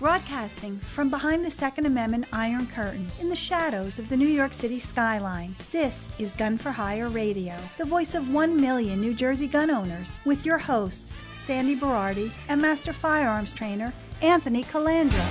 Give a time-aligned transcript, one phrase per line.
[0.00, 4.54] Broadcasting from behind the Second Amendment Iron Curtain in the shadows of the New York
[4.54, 9.46] City skyline, this is Gun for Hire Radio, the voice of one million New Jersey
[9.46, 13.92] gun owners, with your hosts, Sandy Berardi and Master Firearms Trainer
[14.22, 15.22] Anthony Calandro.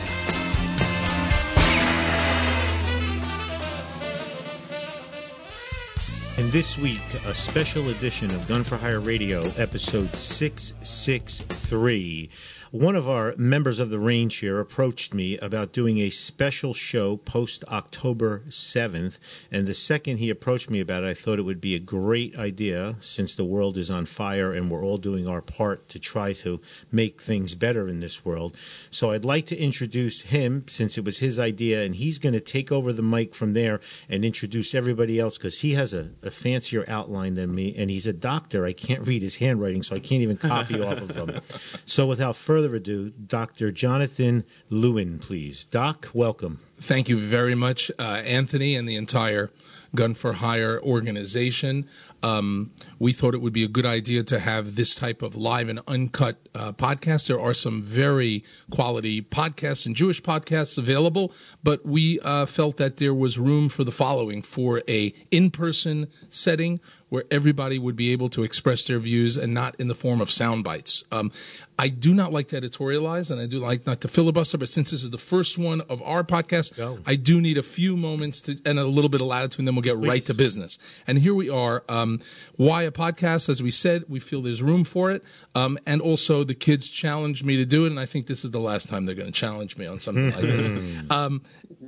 [6.38, 12.29] And this week, a special edition of Gun for Hire Radio, episode 663
[12.71, 17.17] one of our members of the range here approached me about doing a special show
[17.17, 19.17] post October 7th.
[19.52, 22.38] And the second he approached me about it, I thought it would be a great
[22.38, 26.34] idea since the world is on fire and we're all doing our part to try
[26.34, 26.61] to
[26.91, 28.55] make things better in this world.
[28.91, 32.39] So I'd like to introduce him since it was his idea, and he's going to
[32.39, 36.30] take over the mic from there and introduce everybody else because he has a, a
[36.30, 38.66] fancier outline than me, and he's a doctor.
[38.66, 41.41] I can't read his handwriting, so I can't even copy off of him.
[41.86, 43.72] So without further further ado, Dr.
[43.72, 45.63] Jonathan Lewin, please.
[45.63, 46.59] Doc, welcome.
[46.81, 49.50] Thank you very much, uh, Anthony, and the entire
[49.95, 51.88] Gun for Hire organization.
[52.23, 55.70] Um, we thought it would be a good idea to have this type of live
[55.70, 57.28] and uncut uh, podcast.
[57.28, 61.31] There are some very quality podcasts and Jewish podcasts available,
[61.64, 66.80] but we uh, felt that there was room for the following for a in-person setting
[67.09, 70.30] where everybody would be able to express their views and not in the form of
[70.30, 71.04] sound bites.
[71.11, 71.31] Um,
[71.78, 74.92] I do not like to editorialize and I do like not to filibuster, but since
[74.92, 77.00] this is the first one of our podcast, Go.
[77.06, 79.76] I do need a few moments to, and a little bit of latitude, and then
[79.76, 80.08] we'll get Please.
[80.08, 80.78] right to business.
[81.08, 81.83] And here we are.
[81.89, 82.08] Um,
[82.55, 83.49] why a podcast?
[83.49, 85.23] As we said, we feel there's room for it.
[85.55, 88.52] Um, and also, the kids challenged me to do it, and I think this is
[88.52, 90.69] the last time they're going to challenge me on something like this.
[91.09, 91.41] Um,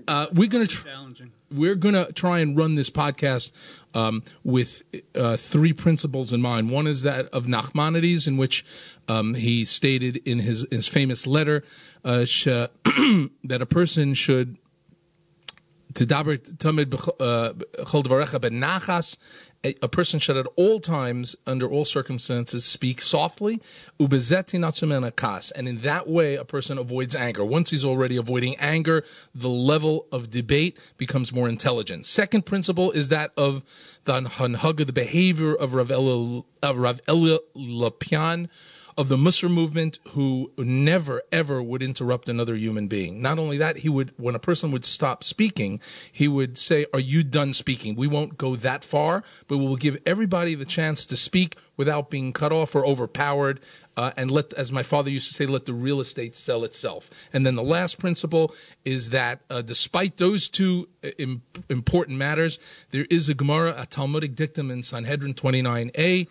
[0.08, 0.76] uh, we're going to.
[0.76, 3.52] Tr- challenging we're going to try and run this podcast
[3.94, 4.84] um, with
[5.16, 6.70] uh, three principles in mind.
[6.70, 8.66] One is that of Nachmanides, in which
[9.08, 11.64] um, he stated in his, his famous letter
[12.06, 14.58] uh, sh- that a person should
[15.94, 17.52] to daber tamid uh,
[17.84, 19.18] chol dvarecha benachas
[19.64, 23.62] a, person should at all times, under all circumstances, speak softly,
[24.00, 27.46] ubezeti kas, and in that way, a person avoids anger.
[27.46, 29.04] Once he's already avoiding anger,
[29.36, 32.06] the level of debate becomes more intelligent.
[32.06, 33.64] Second principle is that of
[34.06, 38.50] the hanhaga, the behavior of Rav Elia, Rav Elia Lopian,
[39.02, 43.20] of the Musar movement who never ever would interrupt another human being.
[43.20, 45.82] Not only that, he would when a person would stop speaking,
[46.12, 49.76] he would say, "Are you done speaking?" We won't go that far, but we will
[49.76, 53.60] give everybody the chance to speak without being cut off or overpowered.
[53.98, 57.10] Uh, and let, as my father used to say, let the real estate sell itself.
[57.34, 62.58] And then the last principle is that uh, despite those two uh, Im- important matters,
[62.92, 66.28] there is a Gemara, a Talmudic dictum in Sanhedrin 29a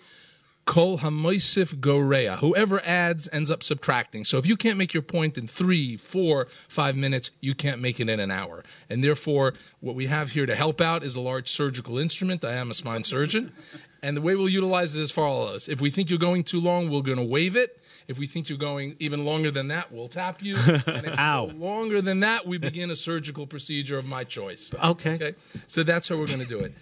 [0.71, 2.39] Kol hamoisif gorea.
[2.39, 4.23] Whoever adds ends up subtracting.
[4.23, 7.99] So if you can't make your point in three, four, five minutes, you can't make
[7.99, 8.63] it in an hour.
[8.89, 12.45] And therefore, what we have here to help out is a large surgical instrument.
[12.45, 13.53] I am a spine surgeon.
[14.03, 15.69] And the way we'll utilize it is as follows.
[15.69, 17.83] If we think you're going too long, we're going to wave it.
[18.09, 20.57] If we think you're going even longer than that, we'll tap you.
[20.87, 21.47] And if Ow.
[21.55, 24.73] longer than that, we begin a surgical procedure of my choice.
[24.83, 25.15] Okay.
[25.15, 25.35] Okay.
[25.67, 26.73] So that's how we're going to do it.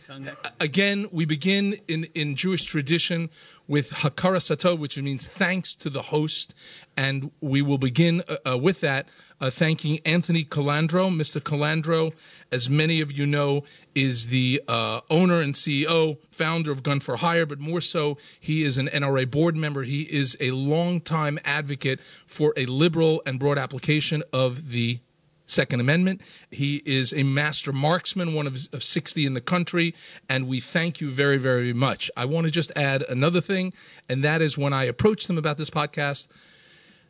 [0.61, 3.29] Again, we begin in, in Jewish tradition
[3.69, 6.55] with Hakaras Hatov, which means thanks to the host.
[6.97, 9.09] And we will begin uh, uh, with that,
[9.41, 11.15] uh, thanking Anthony Calandro.
[11.15, 11.41] Mr.
[11.41, 12.13] Calandro,
[12.51, 13.63] as many of you know,
[13.95, 18.65] is the uh, owner and CEO, founder of Gun for Hire, but more so, he
[18.65, 19.83] is an NRA board member.
[19.83, 25.01] He is a longtime advocate for a liberal and broad application of the
[25.49, 26.21] Second Amendment.
[26.51, 29.95] He is a master marksman, one of, of 60 in the country,
[30.29, 32.11] and we thank you very, very much.
[32.17, 33.73] I want to just add another thing,
[34.09, 36.29] and that is when I approached him about this podcast,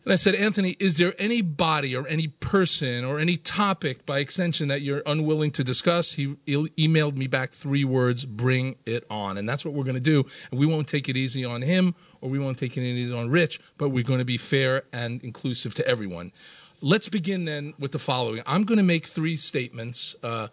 [0.09, 4.21] and I said, Anthony, is there any body or any person or any topic by
[4.21, 6.13] extension that you're unwilling to discuss?
[6.13, 9.37] He, emailed me back three words bring it on.
[9.37, 10.25] And that's what we're going to do.
[10.51, 13.29] And we won't take it easy on him or we won't take it easy on
[13.29, 16.33] Rich, but we're going to be fair and inclusive to everyone.
[16.81, 18.41] Let's begin then with the following.
[18.47, 20.47] I'm going to make three statements, uh,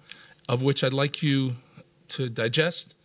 [0.50, 1.57] of which I'd like you
[2.10, 2.95] to digest,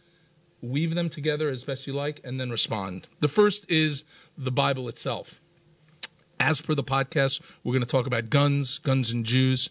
[0.62, 3.08] weave them together as best you like, and then respond.
[3.20, 4.06] The first is
[4.38, 5.38] the Bible itself.
[6.38, 9.68] As per the podcast, we're going to talk about guns, guns and Jews,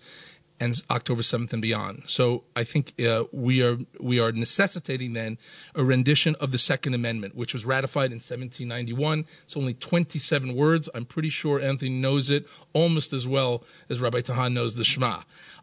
[0.60, 2.04] and October 7th and beyond.
[2.06, 5.38] So I think uh, we are we are necessitating then
[5.76, 9.26] a rendition of the Second Amendment, which was ratified in 1791.
[9.44, 10.90] It's only 27 words.
[10.94, 15.22] I'm pretty sure Anthony knows it almost as well as Rabbi Tahan knows the Shema.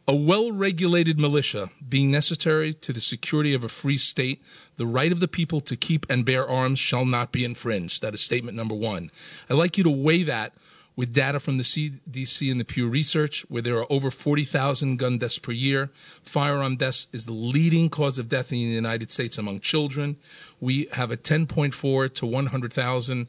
[0.08, 4.40] A well regulated militia being necessary to the security of a free state,
[4.76, 8.02] the right of the people to keep and bear arms shall not be infringed.
[8.02, 9.10] That is statement number one.
[9.50, 10.54] I'd like you to weigh that
[10.96, 15.18] with data from the CDC and the Pew Research, where there are over 40,000 gun
[15.18, 15.90] deaths per year.
[16.22, 20.16] Firearm deaths is the leading cause of death in the United States among children.
[20.58, 23.26] We have a 10.4 to 100,000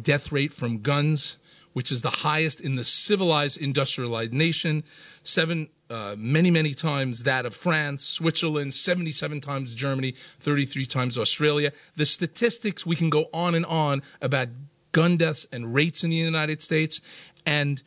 [0.00, 1.36] death rate from guns,
[1.74, 4.82] which is the highest in the civilized, industrialized nation.
[5.22, 11.70] Seven, uh, many, many times that of France, Switzerland, 77 times Germany, 33 times Australia.
[11.96, 14.48] The statistics, we can go on and on about
[14.92, 17.00] gun deaths and rates in the United States,
[17.46, 17.82] and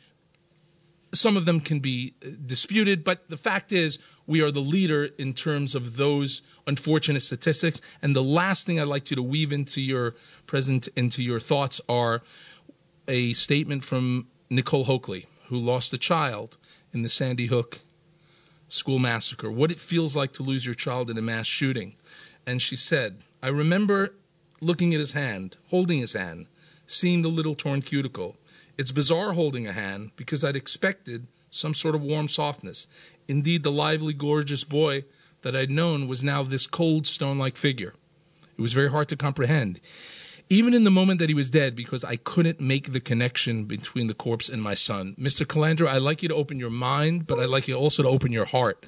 [1.12, 5.10] some of them can be uh, disputed, but the fact is we are the leader
[5.18, 7.80] in terms of those unfortunate statistics.
[8.02, 10.14] And the last thing I'd like you to weave into your
[10.46, 12.22] present into your thoughts are
[13.06, 16.56] a statement from Nicole Hockley, who lost a child
[16.92, 17.80] in the Sandy Hook
[18.68, 21.94] school massacre, what it feels like to lose your child in a mass shooting.
[22.46, 24.14] And she said, I remember
[24.60, 26.46] looking at his hand, holding his hand,
[26.86, 28.36] seeing a little torn cuticle.
[28.76, 32.86] It's bizarre holding a hand because I'd expected some sort of warm softness.
[33.28, 35.04] Indeed, the lively, gorgeous boy
[35.42, 37.94] that I'd known was now this cold, stone like figure.
[38.56, 39.80] It was very hard to comprehend.
[40.50, 44.08] Even in the moment that he was dead, because I couldn't make the connection between
[44.08, 45.14] the corpse and my son.
[45.18, 45.46] Mr.
[45.46, 48.32] Calandro, I'd like you to open your mind, but I'd like you also to open
[48.32, 48.84] your heart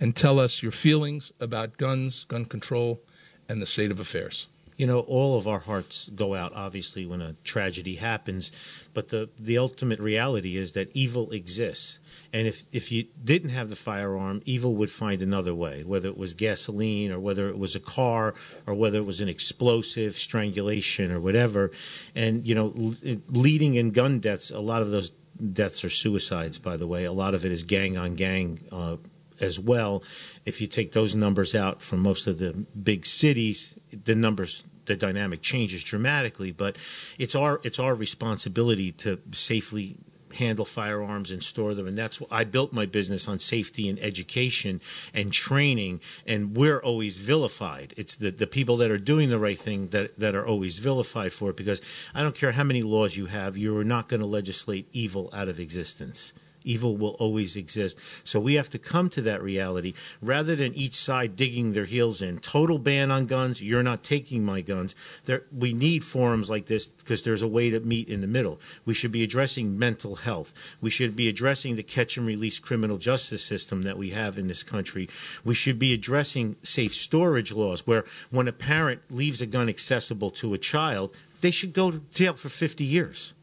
[0.00, 3.02] and tell us your feelings about guns, gun control,
[3.48, 7.20] and the state of affairs you know, all of our hearts go out, obviously, when
[7.20, 8.50] a tragedy happens.
[8.92, 11.98] But the, the ultimate reality is that evil exists.
[12.32, 16.16] And if, if you didn't have the firearm, evil would find another way, whether it
[16.16, 18.34] was gasoline or whether it was a car
[18.66, 21.70] or whether it was an explosive, strangulation or whatever.
[22.14, 22.94] And, you know,
[23.28, 25.12] leading in gun deaths, a lot of those
[25.52, 27.04] deaths are suicides, by the way.
[27.04, 28.96] A lot of it is gang on gang uh,
[29.40, 30.02] as well.
[30.44, 34.96] If you take those numbers out from most of the big cities, the numbers the
[34.96, 36.52] dynamic changes dramatically.
[36.52, 36.76] But
[37.18, 39.96] it's our it's our responsibility to safely
[40.34, 44.00] handle firearms and store them and that's what I built my business on safety and
[44.00, 44.80] education
[45.12, 49.56] and training and we're always vilified it's the, the people that are doing the right
[49.56, 51.80] thing that, that are always vilified for it because
[52.16, 55.46] I don't care how many laws you have you're not going to legislate evil out
[55.46, 56.34] of existence
[56.64, 57.98] Evil will always exist.
[58.24, 62.22] So we have to come to that reality rather than each side digging their heels
[62.22, 62.38] in.
[62.38, 63.62] Total ban on guns.
[63.62, 64.94] You're not taking my guns.
[65.26, 68.60] There, we need forums like this because there's a way to meet in the middle.
[68.86, 70.54] We should be addressing mental health.
[70.80, 74.48] We should be addressing the catch and release criminal justice system that we have in
[74.48, 75.08] this country.
[75.44, 80.30] We should be addressing safe storage laws where when a parent leaves a gun accessible
[80.32, 83.34] to a child, they should go to jail for 50 years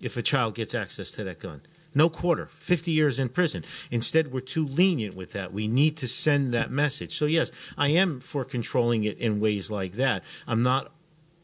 [0.00, 1.60] if a child gets access to that gun.
[1.94, 3.64] No quarter, 50 years in prison.
[3.90, 5.52] Instead, we're too lenient with that.
[5.52, 7.16] We need to send that message.
[7.16, 10.22] So, yes, I am for controlling it in ways like that.
[10.46, 10.92] I'm not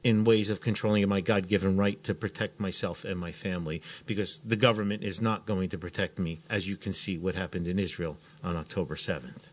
[0.05, 4.41] in ways of controlling my God given right to protect myself and my family because
[4.45, 7.81] the government is not going to protect me, as you can see what happened in
[7.81, 9.51] Israel on October 7th.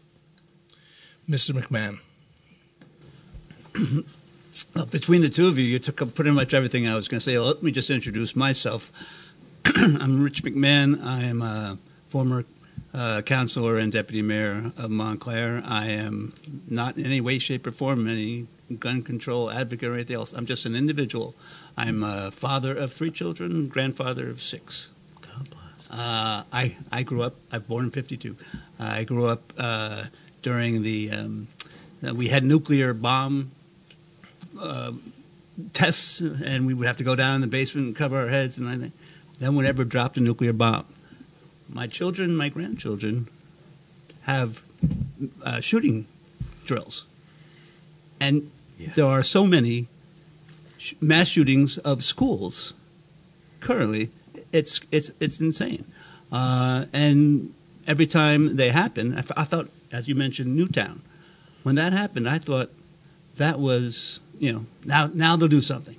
[1.27, 1.59] Mr.
[1.59, 1.99] McMahon.
[4.91, 7.25] between the two of you, you took up pretty much everything I was going to
[7.25, 7.39] say.
[7.39, 8.91] Let me just introduce myself.
[9.75, 11.01] I'm Rich McMahon.
[11.05, 11.77] I am a
[12.09, 12.43] former
[12.93, 15.63] uh, councilor and deputy mayor of Montclair.
[15.65, 16.33] I am
[16.67, 18.47] not in any way, shape, or form any
[18.79, 20.33] gun control advocate or anything else.
[20.33, 21.33] I'm just an individual.
[21.77, 24.89] I'm a father of three children, grandfather of six.
[25.21, 25.89] God bless.
[25.89, 27.35] Uh, I I grew up.
[27.49, 28.35] I was born in '52.
[28.79, 30.05] I grew up uh,
[30.41, 31.09] during the.
[31.11, 31.47] Um,
[32.01, 33.51] we had nuclear bomb
[34.59, 34.91] uh,
[35.71, 38.57] tests, and we would have to go down in the basement and cover our heads
[38.57, 38.91] and everything
[39.39, 40.85] then would ever drop a nuclear bomb.
[41.69, 43.27] My children, my grandchildren,
[44.23, 44.61] have
[45.43, 46.05] uh, shooting
[46.65, 47.05] drills,
[48.19, 48.51] and
[48.95, 49.87] there are so many
[50.77, 52.73] sh- mass shootings of schools
[53.59, 54.11] currently.
[54.51, 55.85] It's it's it's insane,
[56.31, 57.53] uh, and
[57.87, 61.01] every time they happen, I, f- I thought, as you mentioned, Newtown.
[61.63, 62.69] When that happened, I thought
[63.37, 65.97] that was you know now now they'll do something,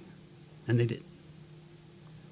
[0.68, 1.02] and they did.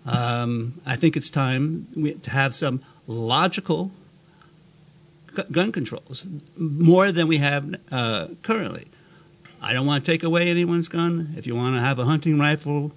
[0.04, 3.90] Um, I think it's time we, to have some logical
[5.50, 8.86] gun controls, more than we have uh, currently.
[9.60, 11.34] I don't want to take away anyone's gun.
[11.36, 12.92] If you want to have a hunting rifle,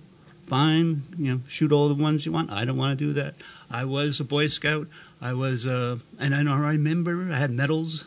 [0.47, 1.03] fine.
[1.17, 2.51] You know, shoot all the ones you want.
[2.51, 3.35] I don't want to do that.
[3.69, 4.88] I was a Boy Scout.
[5.21, 8.03] I was, uh, and I remember I had medals,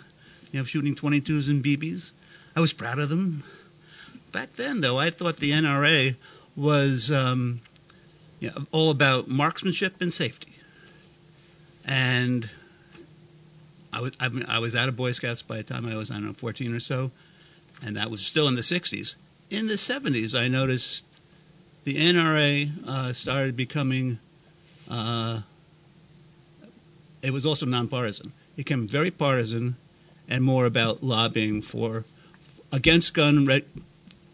[0.52, 2.12] you know, shooting 22s and BBs.
[2.54, 3.44] I was proud of them.
[4.32, 6.16] Back then, though, I thought the NRA
[6.54, 7.60] was um,
[8.40, 10.52] you know, all about marksmanship and safety.
[11.84, 12.50] And
[13.92, 16.10] I was I, mean, I was out of Boy Scouts by the time I was
[16.10, 17.10] I don't know 14 or so,
[17.84, 19.16] and that was still in the 60s.
[19.50, 21.04] In the 70s, I noticed
[21.84, 24.18] the NRA uh, started becoming
[24.90, 25.40] uh,
[27.22, 28.32] it was also nonpartisan.
[28.52, 29.76] It became very partisan
[30.28, 32.04] and more about lobbying for
[32.70, 33.48] against gun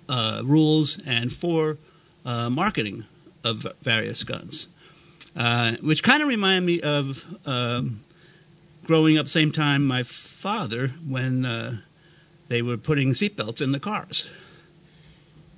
[0.08, 1.78] uh, rules and for
[2.25, 3.04] uh, marketing
[3.44, 4.68] of various guns,
[5.36, 8.02] uh, which kind of reminded me of um,
[8.84, 11.76] growing up same time my father when uh,
[12.48, 14.28] they were putting seatbelts in the cars.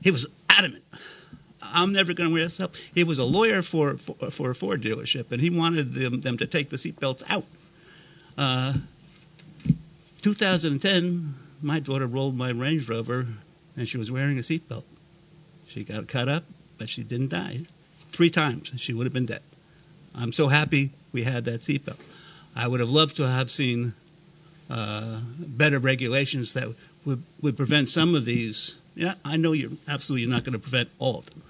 [0.02, 0.84] He was adamant.
[1.62, 2.76] I'm never going to wear a seatbelt.
[2.94, 6.38] He was a lawyer for, for, for a Ford dealership, and he wanted them, them
[6.38, 7.44] to take the seatbelts out.
[8.38, 8.74] Uh,
[10.22, 13.26] 2010, my daughter rolled my Range Rover,
[13.76, 14.84] and she was wearing a seatbelt.
[15.66, 16.44] She got cut up,
[16.78, 17.60] but she didn't die.
[18.08, 19.42] Three times, she would have been dead.
[20.14, 21.98] I'm so happy we had that seatbelt.
[22.54, 23.92] I would have loved to have seen
[24.70, 26.68] uh, better regulations that
[27.04, 28.75] would, would prevent some of these.
[28.94, 31.42] Yeah, I know you're absolutely not going to prevent all of them,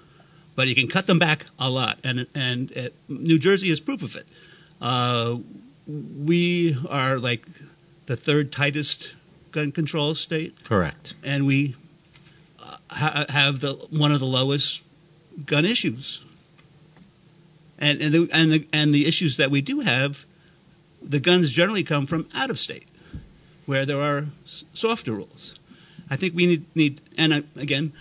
[0.55, 4.01] but you can cut them back a lot, and and uh, New Jersey is proof
[4.03, 4.27] of it.
[4.81, 5.37] Uh,
[5.87, 7.47] we are like
[8.07, 9.13] the third tightest
[9.51, 11.13] gun control state, Correct.
[11.23, 11.75] and we
[12.61, 14.81] uh, ha- have the one of the lowest
[15.45, 16.19] gun issues.
[17.79, 20.25] And and the, and the and the issues that we do have,
[21.01, 22.85] the guns generally come from out of state,
[23.65, 24.27] where there are
[24.73, 25.59] softer rules.
[26.09, 27.93] I think we need need and uh, again,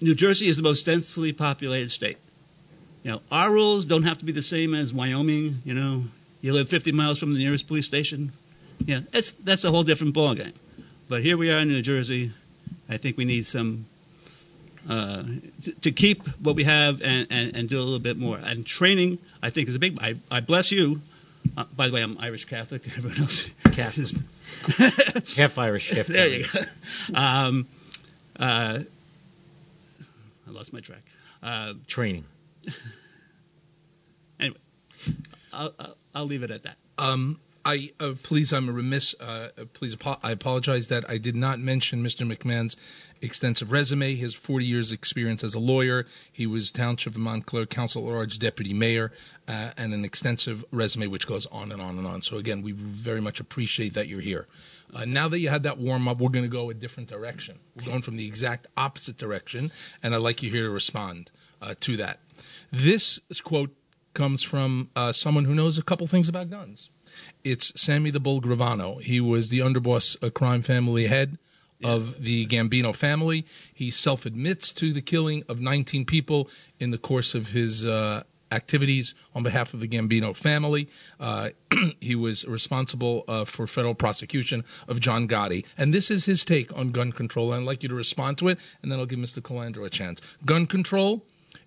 [0.00, 2.18] New Jersey is the most densely populated state.
[3.02, 5.60] You know, our rules don't have to be the same as Wyoming.
[5.64, 6.04] You know,
[6.40, 8.32] you live 50 miles from the nearest police station.
[8.84, 10.54] Yeah, that's that's a whole different ballgame.
[11.08, 12.32] But here we are in New Jersey.
[12.88, 13.86] I think we need some
[14.88, 15.22] uh,
[15.62, 18.38] to, to keep what we have and, and, and do a little bit more.
[18.42, 19.98] And training, I think, is a big.
[20.00, 21.00] I, I bless you.
[21.56, 22.86] Uh, by the way, I'm Irish Catholic.
[22.96, 24.12] Everyone else, Catholic.
[25.36, 26.60] Half Irish, half there you go.
[27.14, 27.66] Um,
[28.38, 28.80] uh,
[30.46, 31.02] I lost my track.
[31.42, 32.24] Uh, Training.
[34.38, 34.56] anyway,
[35.52, 36.76] I'll, I'll, I'll leave it at that.
[36.98, 39.14] Um, I uh, please, I'm remiss.
[39.18, 42.30] Uh, please, I apologize that I did not mention Mr.
[42.30, 42.76] McMahon's
[43.22, 44.14] extensive resume.
[44.14, 46.04] His 40 years' experience as a lawyer.
[46.30, 49.12] He was Township of Montclair Council Large Deputy Mayor,
[49.48, 52.20] uh, and an extensive resume which goes on and on and on.
[52.20, 54.46] So again, we very much appreciate that you're here.
[54.94, 57.58] Uh, now that you had that warm up, we're going to go a different direction.
[57.74, 61.30] We're going from the exact opposite direction, and I'd like you here to respond
[61.62, 62.20] uh, to that.
[62.70, 63.74] This quote
[64.12, 66.90] comes from uh, someone who knows a couple things about guns.
[67.42, 69.00] It's Sammy the Bull Gravano.
[69.00, 71.38] He was the underboss, a crime family head
[71.82, 73.44] of the Gambino family.
[73.72, 78.22] He self admits to the killing of 19 people in the course of his uh,
[78.50, 80.88] activities on behalf of the Gambino family.
[81.20, 81.50] Uh,
[82.00, 85.64] he was responsible uh, for federal prosecution of John Gotti.
[85.76, 87.52] And this is his take on gun control.
[87.52, 89.40] I'd like you to respond to it, and then I'll give Mr.
[89.40, 90.20] Calandro a chance.
[90.46, 91.24] Gun control,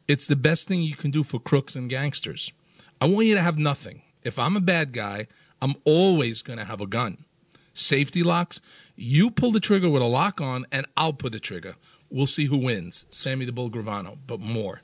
[0.07, 2.51] it's the best thing you can do for crooks and gangsters.
[2.99, 4.01] I want you to have nothing.
[4.27, 5.27] If I'm a bad guy,
[5.61, 7.23] I'm always going to have a gun.
[7.71, 8.59] Safety locks,
[8.97, 11.75] you pull the trigger with a lock on, and I'll pull the trigger.
[12.09, 14.81] We'll see who wins, Sammy the Bull Gravano, but more.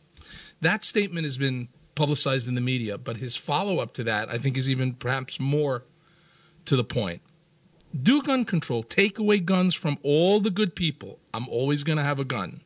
[0.61, 4.37] That statement has been publicized in the media, but his follow up to that, I
[4.37, 5.83] think, is even perhaps more
[6.63, 7.21] to the point.
[8.01, 11.19] Do gun control, take away guns from all the good people.
[11.33, 12.61] I'm always going to have a gun.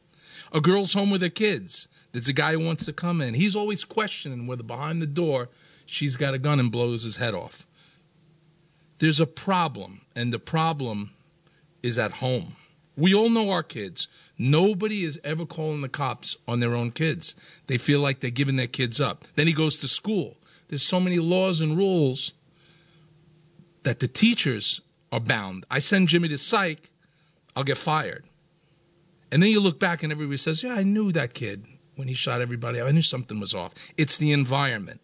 [0.54, 1.88] A girl's home with her kids.
[2.12, 3.34] There's a guy who wants to come in.
[3.34, 5.50] He's always questioning whether behind the door
[5.88, 7.66] she's got a gun and blows his head off.
[9.00, 11.12] There's a problem, and the problem
[11.82, 12.56] is at home.
[12.96, 14.08] We all know our kids.
[14.38, 17.36] Nobody is ever calling the cops on their own kids.
[17.68, 19.26] They feel like they're giving their kids up.
[19.36, 20.38] Then he goes to school.
[20.68, 22.34] There's so many laws and rules
[23.84, 25.66] that the teachers are bound.
[25.70, 26.90] I send Jimmy to psych,
[27.56, 28.26] I'll get fired.
[29.32, 31.66] And then you look back and everybody says, Yeah, I knew that kid
[31.96, 32.82] when he shot everybody.
[32.82, 33.74] I knew something was off.
[33.98, 35.02] It's the environment.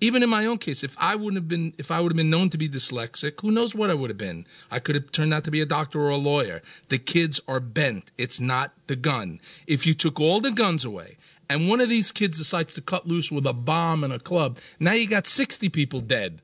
[0.00, 2.30] Even in my own case, if I wouldn't have been if I would have been
[2.30, 4.46] known to be dyslexic, who knows what I would have been?
[4.70, 6.60] I could have turned out to be a doctor or a lawyer.
[6.88, 8.12] The kids are bent.
[8.18, 9.40] It's not the gun.
[9.66, 11.16] If you took all the guns away
[11.48, 14.58] and one of these kids decides to cut loose with a bomb and a club,
[14.78, 16.42] now you got 60 people dead.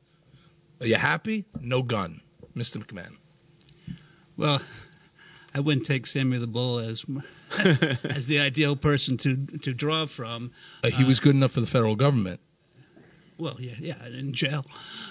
[0.81, 1.45] Are you happy?
[1.61, 2.23] No gun.
[2.57, 2.85] Mr.
[2.85, 3.17] McMahon.
[4.37, 4.63] Well,
[5.55, 7.05] I wouldn't take Sammy the Bull as
[8.05, 10.53] as the ideal person to to draw from.
[10.83, 12.41] Uh, he was good enough for the federal government.
[13.43, 14.65] Well, yeah, yeah, in jail.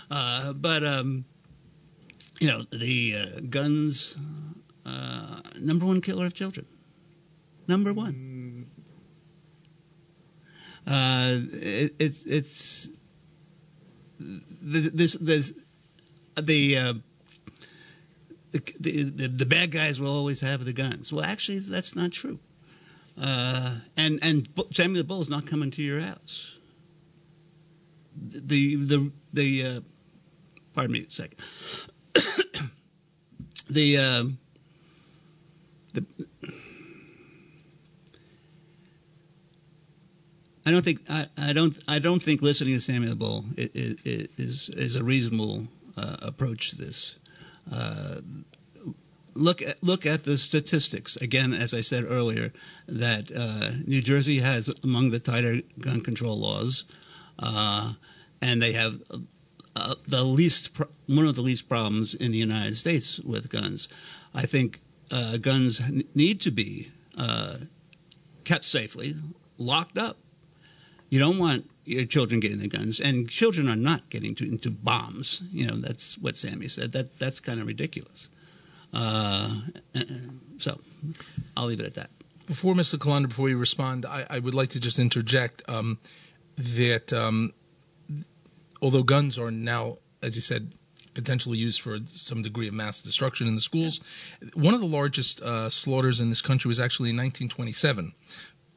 [0.10, 1.26] Uh, but um,
[2.40, 4.16] you know, the uh, guns,
[4.86, 6.66] uh, number one killer of children,
[7.68, 8.68] number one.
[10.88, 12.90] Uh, it, it's it's
[14.62, 15.54] this this
[16.42, 16.78] the.
[16.78, 16.94] Uh,
[18.54, 21.14] the, the, the, the bad guys will always have the guns.
[21.14, 22.40] Well, actually, that's not true.
[23.18, 26.51] Uh, and and Sammy the Bull is not coming to your house.
[28.16, 29.82] The the the uh,
[30.74, 31.40] pardon me a second.
[33.70, 34.24] the uh,
[35.94, 36.06] the
[40.66, 44.70] I don't think I, I don't I don't think listening to Samuel Bull is is,
[44.70, 47.18] is a reasonable uh, approach to this.
[47.72, 48.22] Uh,
[49.34, 51.54] look at look at the statistics again.
[51.54, 52.54] As I said earlier,
[52.88, 56.84] that uh, New Jersey has among the tighter gun control laws,
[57.42, 57.94] uh,
[58.42, 59.02] and they have
[59.76, 63.88] uh, the least pro- one of the least problems in the United States with guns.
[64.34, 65.82] I think uh, guns
[66.16, 66.92] need to be
[68.44, 69.16] kept safely,
[69.58, 70.18] locked up
[71.12, 74.72] you don't want your children getting the guns, and children are not getting to, into
[74.72, 75.44] bombs.
[75.52, 76.94] You know, that's what Sammy said.
[76.94, 78.30] That that's kind of ridiculous.
[78.94, 79.60] Uh,
[80.58, 80.80] so,
[81.56, 82.10] I'll leave it at that.
[82.48, 82.98] Before Mr.
[82.98, 86.00] Calandro, before you respond, I, I, would like to just interject um,
[86.58, 87.54] that um,
[88.82, 90.74] although guns are now, as you said,
[91.14, 94.00] potentially used for some degree of mass destruction in the schools.
[94.54, 98.14] One of the largest uh, slaughters in this country was actually in 1927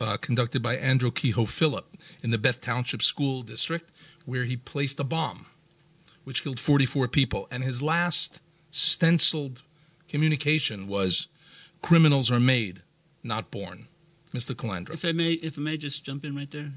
[0.00, 3.88] uh, conducted by Andrew Kehoe Phillip in the Bath Township School District,
[4.24, 5.46] where he placed a bomb,
[6.24, 7.46] which killed 44 people.
[7.50, 8.40] And his last
[8.70, 9.62] stenciled
[10.08, 11.28] communication was
[11.82, 12.82] criminals are made,
[13.22, 13.88] not born.
[14.34, 14.52] Mr.
[14.52, 14.94] Calandro.
[14.94, 16.72] If I may, if I may just jump in right there.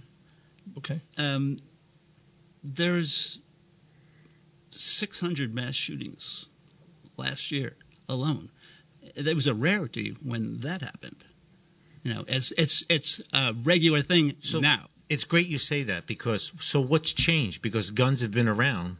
[0.77, 1.01] Okay.
[1.17, 1.57] Um,
[2.63, 3.39] there's
[4.71, 6.45] 600 mass shootings
[7.17, 7.75] last year
[8.07, 8.49] alone.
[9.15, 11.23] It was a rarity when that happened.
[12.03, 14.87] You know, it's it's it's a regular thing so now.
[15.09, 17.61] It's great you say that because so what's changed?
[17.61, 18.97] Because guns have been around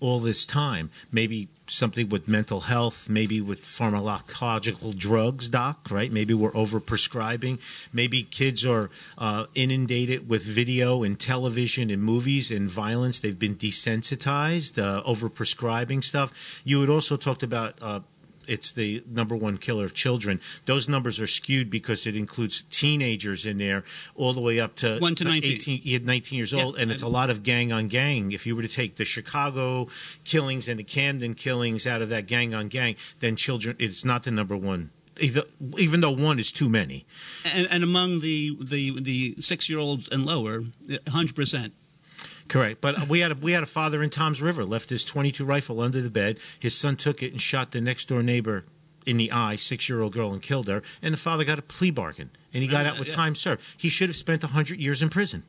[0.00, 0.90] all this time.
[1.12, 6.10] Maybe something with mental health, maybe with pharmacological drugs, doc, right?
[6.10, 7.60] Maybe we're overprescribing.
[7.92, 13.20] Maybe kids are uh, inundated with video and television and movies and violence.
[13.20, 16.60] They've been desensitized, uh, overprescribing stuff.
[16.64, 18.00] You had also talked about uh,
[18.50, 20.40] it's the number one killer of children.
[20.66, 23.84] Those numbers are skewed because it includes teenagers in there,
[24.14, 25.80] all the way up to one to uh, nineteen.
[25.80, 28.32] 18, had 19 years old, yeah, and it's a lot of gang on gang.
[28.32, 29.88] If you were to take the Chicago
[30.24, 34.24] killings and the Camden killings out of that gang on gang, then children, it's not
[34.24, 34.90] the number one
[35.76, 37.04] even though one is too many.
[37.44, 40.64] And, and among the the, the six year olds and lower,
[41.08, 41.74] hundred percent
[42.50, 45.44] Correct, but we had a, we had a father in Toms River left his 22
[45.44, 46.40] rifle under the bed.
[46.58, 48.64] His son took it and shot the next door neighbor
[49.06, 50.82] in the eye, six year old girl, and killed her.
[51.00, 53.14] And the father got a plea bargain, and he got out with yeah.
[53.14, 53.62] time served.
[53.76, 55.44] He should have spent 100 years in prison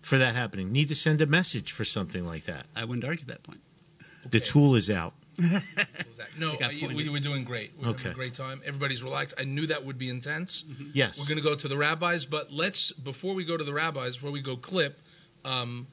[0.00, 0.72] for that happening.
[0.72, 2.64] Need to send a message for something like that.
[2.74, 3.60] I wouldn't argue that point.
[4.00, 4.30] Okay.
[4.30, 5.12] The tool is out.
[6.38, 6.56] no,
[6.94, 7.72] we, are doing great.
[7.78, 8.04] We're okay.
[8.04, 8.62] having a great time.
[8.64, 9.34] Everybody's relaxed.
[9.38, 10.62] I knew that would be intense.
[10.62, 10.90] Mm-hmm.
[10.94, 11.18] Yes.
[11.18, 14.16] We're going to go to the rabbis, but let's, before we go to the rabbis,
[14.16, 14.98] before we go clip,
[15.44, 15.88] um,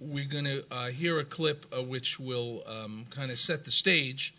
[0.00, 3.70] we're going to uh, hear a clip uh, which will um, kind of set the
[3.70, 4.34] stage.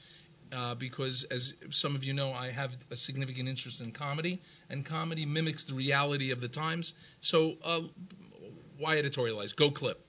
[0.52, 4.84] Uh, because, as some of you know, I have a significant interest in comedy, and
[4.84, 6.96] comedy mimics the reality of the times.
[7.20, 7.82] So, uh,
[8.80, 9.56] why editorialize?
[9.56, 10.04] Go clip.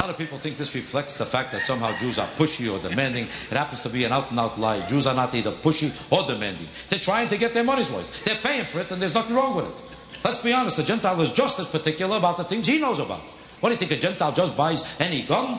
[0.00, 2.82] A lot of people think this reflects the fact that somehow Jews are pushy or
[2.88, 3.24] demanding.
[3.24, 4.84] It happens to be an out and out lie.
[4.86, 6.66] Jews are not either pushy or demanding.
[6.88, 8.24] They're trying to get their money's worth.
[8.24, 10.24] They're paying for it, and there's nothing wrong with it.
[10.24, 13.22] Let's be honest, the Gentile is just as particular about the things he knows about.
[13.64, 15.58] What do you think a Gentile just buys any gun?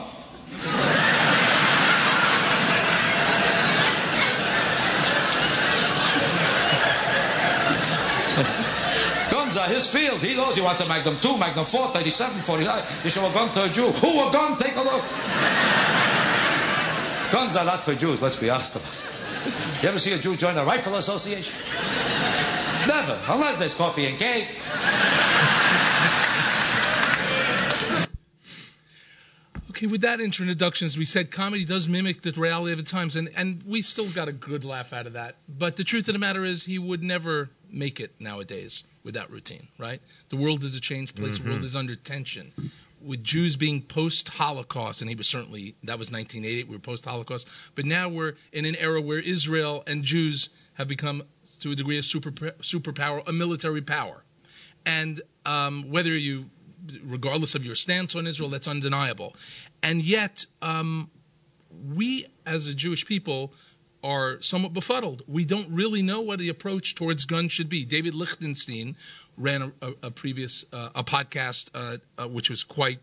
[9.28, 10.20] Guns are his field.
[10.20, 12.82] He knows he wants a Magnum 2, Magnum 4, 37, 49.
[13.02, 13.88] You show a gun to a Jew.
[13.88, 14.56] Who a gun?
[14.56, 15.02] Take a look.
[17.32, 19.82] Guns are not for Jews, let's be honest about it.
[19.82, 21.58] You ever see a Jew join a rifle association?
[22.86, 24.46] Never, unless there's coffee and cake.
[29.76, 33.14] Okay, with that introduction, as we said, comedy does mimic the reality of the times,
[33.14, 35.36] and, and we still got a good laugh out of that.
[35.46, 39.30] But the truth of the matter is, he would never make it nowadays with that
[39.30, 40.00] routine, right?
[40.30, 41.34] The world is a changed place.
[41.34, 41.42] Mm-hmm.
[41.42, 41.66] The world mm-hmm.
[41.66, 42.52] is under tension.
[43.02, 47.04] With Jews being post Holocaust, and he was certainly, that was 1988, we were post
[47.04, 47.46] Holocaust.
[47.74, 51.24] But now we're in an era where Israel and Jews have become,
[51.60, 54.24] to a degree, a super, superpower, a military power.
[54.86, 56.48] And um, whether you
[57.04, 59.34] regardless of your stance on Israel, that's undeniable.
[59.82, 61.10] And yet, um,
[61.94, 63.52] we as a Jewish people
[64.02, 65.22] are somewhat befuddled.
[65.26, 67.84] We don't really know what the approach towards guns should be.
[67.84, 68.96] David Lichtenstein
[69.36, 73.00] ran a, a, previous uh, a podcast uh, uh, which was quite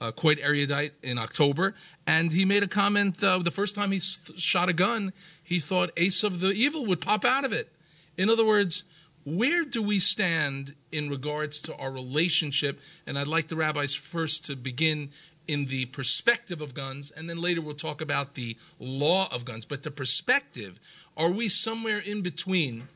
[0.00, 1.74] uh, quite erudite in October,
[2.06, 5.90] and he made a comment uh, the first time he shot a gun, he thought
[5.98, 7.70] Ace of the Evil would pop out of it.
[8.16, 8.84] In other words,
[9.24, 12.80] where do we stand in regards to our relationship?
[13.06, 15.10] And I'd like the rabbis first to begin
[15.50, 19.64] in the perspective of guns, and then later we'll talk about the law of guns.
[19.64, 20.78] But the perspective,
[21.16, 22.86] are we somewhere in between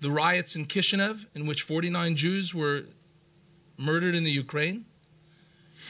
[0.00, 2.84] the riots in Kishinev, in which 49 Jews were
[3.76, 4.84] murdered in the Ukraine,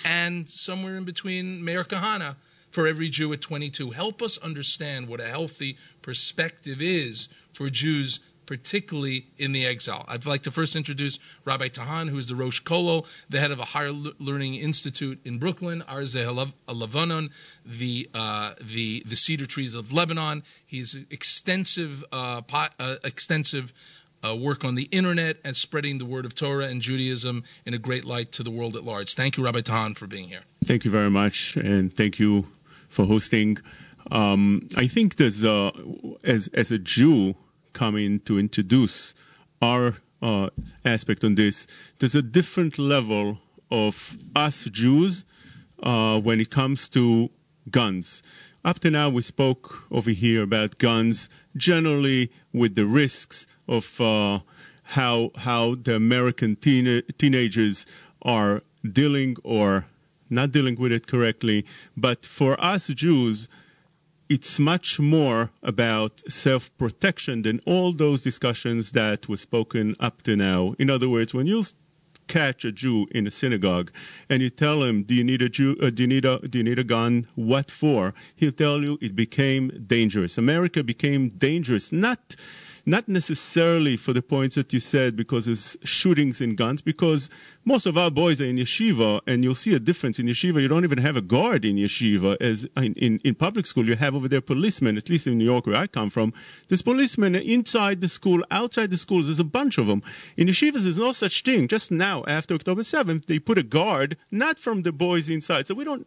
[0.04, 2.36] and somewhere in between Meir Kahana
[2.70, 3.90] for every Jew at 22?
[3.90, 10.06] Help us understand what a healthy perspective is for Jews particularly in the exile.
[10.08, 13.58] I'd like to first introduce Rabbi Tahan, who is the Rosh Kollel, the head of
[13.58, 16.24] a higher learning institute in Brooklyn, Arzeh
[16.66, 17.28] Levanon,
[17.62, 20.42] the, uh, the, the cedar trees of Lebanon.
[20.64, 23.74] He's extensive, uh, pot, uh, extensive
[24.26, 27.78] uh, work on the internet and spreading the word of Torah and Judaism in a
[27.78, 29.14] great light to the world at large.
[29.14, 30.44] Thank you, Rabbi Tahan, for being here.
[30.64, 32.46] Thank you very much, and thank you
[32.88, 33.58] for hosting.
[34.10, 35.44] Um, I think there's,
[36.24, 37.34] as as a Jew,
[37.78, 39.14] coming to introduce
[39.62, 40.50] our uh,
[40.84, 43.38] aspect on this, there's a different level
[43.70, 45.24] of us Jews
[45.80, 47.30] uh, when it comes to
[47.70, 48.24] guns.
[48.64, 54.40] Up to now, we spoke over here about guns generally with the risks of uh,
[54.96, 57.86] how how the American teen- teenagers
[58.22, 58.62] are
[59.00, 59.86] dealing or
[60.28, 61.64] not dealing with it correctly.
[61.96, 63.48] But for us Jews,
[64.28, 70.36] it's much more about self protection than all those discussions that were spoken up to
[70.36, 70.74] now.
[70.78, 71.64] In other words, when you
[72.26, 73.90] catch a Jew in a synagogue
[74.28, 75.76] and you tell him, "Do you need a Jew?
[75.80, 77.26] Uh, do you need a Do you need a gun?
[77.34, 80.36] What for?" He'll tell you it became dangerous.
[80.36, 82.36] America became dangerous, not
[82.88, 87.28] not necessarily for the points that you said because there's shootings and guns, because
[87.66, 90.62] most of our boys are in yeshiva, and you'll see a difference in yeshiva.
[90.62, 93.94] You don't even have a guard in yeshiva, as in, in, in public school, you
[93.96, 96.32] have over there policemen, at least in New York, where I come from.
[96.68, 100.02] There's policemen inside the school, outside the schools, there's a bunch of them.
[100.38, 101.68] In yeshivas, there's no such thing.
[101.68, 105.66] Just now, after October 7th, they put a guard, not from the boys inside.
[105.66, 106.06] So we don't.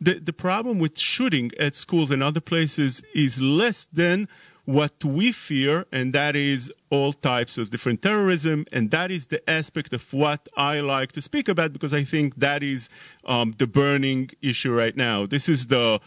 [0.00, 4.28] The, the problem with shooting at schools and other places is less than
[4.64, 8.64] what we fear, and that is all types of different terrorism.
[8.72, 12.36] And that is the aspect of what I like to speak about because I think
[12.36, 12.88] that is
[13.26, 15.26] um, the burning issue right now.
[15.26, 16.00] This is the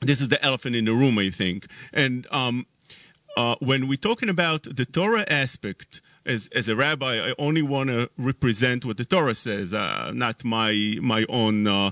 [0.00, 1.66] this is the elephant in the room, I think.
[1.92, 2.66] And um,
[3.36, 7.88] uh, when we're talking about the Torah aspect, as as a rabbi, I only want
[7.90, 11.90] to represent what the Torah says, uh, not my my own uh,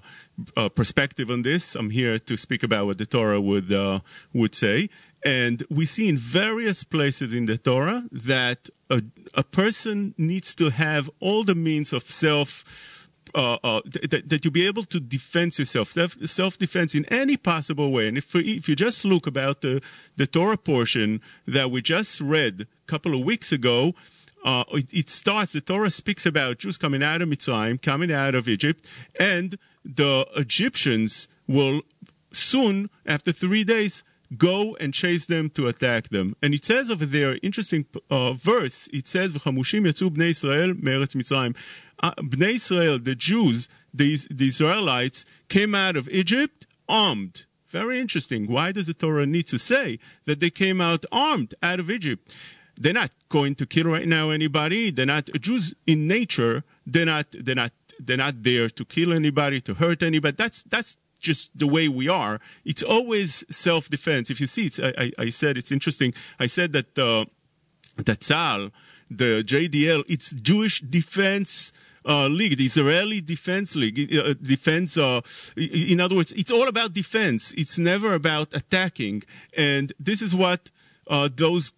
[0.57, 1.75] uh, perspective on this.
[1.75, 4.01] I'm here to speak about what the Torah would uh,
[4.33, 4.89] would say.
[5.25, 9.03] And we see in various places in the Torah that a,
[9.35, 13.09] a person needs to have all the means of self.
[13.35, 17.91] Uh, uh, that, that you be able to defend yourself, self defense in any possible
[17.91, 18.07] way.
[18.07, 19.81] And if, if you just look about the,
[20.17, 23.95] the Torah portion that we just read a couple of weeks ago,
[24.45, 28.35] uh, it, it, starts, the Torah speaks about Jews coming out of Mitzrayim, coming out
[28.35, 28.85] of Egypt,
[29.19, 31.83] and the Egyptians will
[32.33, 34.05] soon, after three days,
[34.37, 36.37] go and chase them to attack them.
[36.43, 41.15] And it says over there, interesting uh, verse, it says, "V'chamushim yatzu bnei Israel me'eretz
[41.15, 41.57] Mitzrayim."
[42.03, 47.45] Uh, bnei Israel, the Jews, the, the Israelites, came out of Egypt armed.
[47.69, 48.47] Very interesting.
[48.47, 52.31] Why does the Torah need to say that they came out armed out of Egypt?
[52.77, 54.91] They're not going to kill right now anybody.
[54.91, 56.65] They're not Jews in nature.
[56.87, 57.27] They're not.
[57.33, 57.73] They're not.
[57.99, 60.35] They're not there to kill anybody, to hurt anybody.
[60.37, 62.41] That's that's just the way we are.
[62.65, 64.31] It's always self defense.
[64.31, 66.13] If you see, it's, I, I, I, said it's interesting.
[66.39, 67.25] I said that uh,
[67.97, 68.73] that Tzahal,
[69.11, 71.73] the JDL, it's Jewish Defense.
[72.05, 74.99] Uh, league, the Israeli Defense League, uh, defense.
[74.99, 75.21] Uh,
[75.57, 77.53] in other words, it's all about defense.
[77.53, 79.23] It's never about attacking,
[79.57, 80.73] and this is what
[81.07, 81.71] uh, those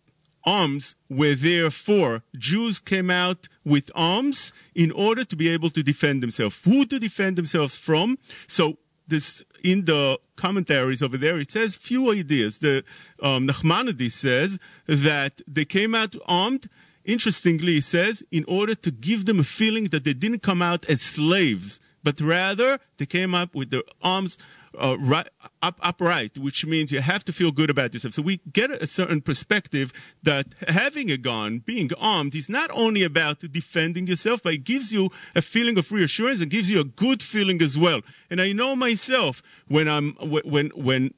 [0.46, 2.22] arms were there for.
[2.36, 6.60] Jews came out with arms in order to be able to defend themselves.
[6.64, 8.18] Who to defend themselves from?
[8.46, 12.58] So this in the commentaries over there, it says few ideas.
[12.58, 12.84] The
[13.22, 16.68] um, Nachmanides says that they came out armed.
[17.04, 20.88] Interestingly, he says in order to give them a feeling that they didn't come out
[20.88, 24.38] as slaves, but rather they came up with their arms
[24.78, 25.28] uh, right,
[25.62, 28.14] up, upright, which means you have to feel good about yourself.
[28.14, 33.02] So we get a certain perspective that having a gun, being armed, is not only
[33.02, 36.84] about defending yourself, but it gives you a feeling of reassurance and gives you a
[36.84, 38.00] good feeling as well.
[38.30, 41.14] And I know myself when I'm when when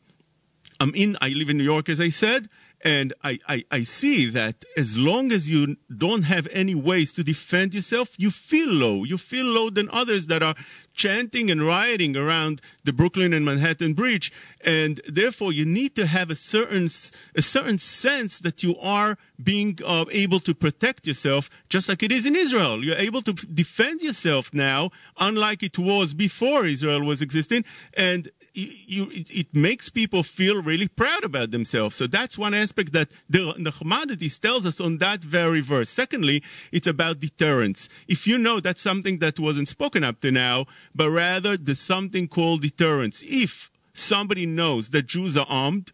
[0.80, 2.48] I'm in, I live in New York, as I said,
[2.84, 7.24] and I, I, I, see that as long as you don't have any ways to
[7.24, 9.04] defend yourself, you feel low.
[9.04, 10.54] You feel low than others that are
[10.96, 14.32] chanting and rioting around the Brooklyn and Manhattan Bridge,
[14.62, 16.88] and therefore you need to have a certain
[17.36, 22.10] a certain sense that you are being uh, able to protect yourself, just like it
[22.10, 22.84] is in Israel.
[22.84, 29.08] You're able to defend yourself now, unlike it was before Israel was existing, and you,
[29.10, 31.96] it, it, makes people feel really proud about themselves.
[31.96, 35.90] So that's one aspect that the, Nachmanides tells us on that very verse.
[35.90, 37.88] Secondly, it's about deterrence.
[38.08, 42.28] If you know that's something that wasn't spoken up to now, but rather there's something
[42.28, 43.22] called deterrence.
[43.26, 45.92] If somebody knows that Jews are armed,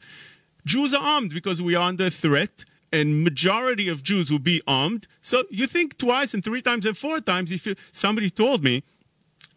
[0.64, 5.06] Jews are armed because we are under threat and majority of Jews will be armed.
[5.22, 8.84] So you think twice and three times and four times if you, somebody told me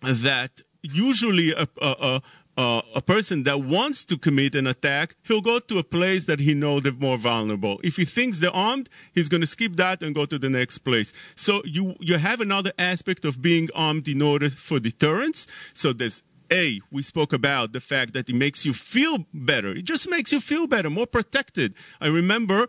[0.01, 2.21] that usually a, a,
[2.57, 6.39] uh, a person that wants to commit an attack, he'll go to a place that
[6.39, 7.79] he knows they're more vulnerable.
[7.83, 10.79] If he thinks they're armed, he's going to skip that and go to the next
[10.79, 11.11] place.
[11.35, 15.47] So you you have another aspect of being armed in order for deterrence.
[15.73, 19.71] So there's a, we spoke about the fact that it makes you feel better.
[19.71, 21.73] It just makes you feel better, more protected.
[21.99, 22.67] I remember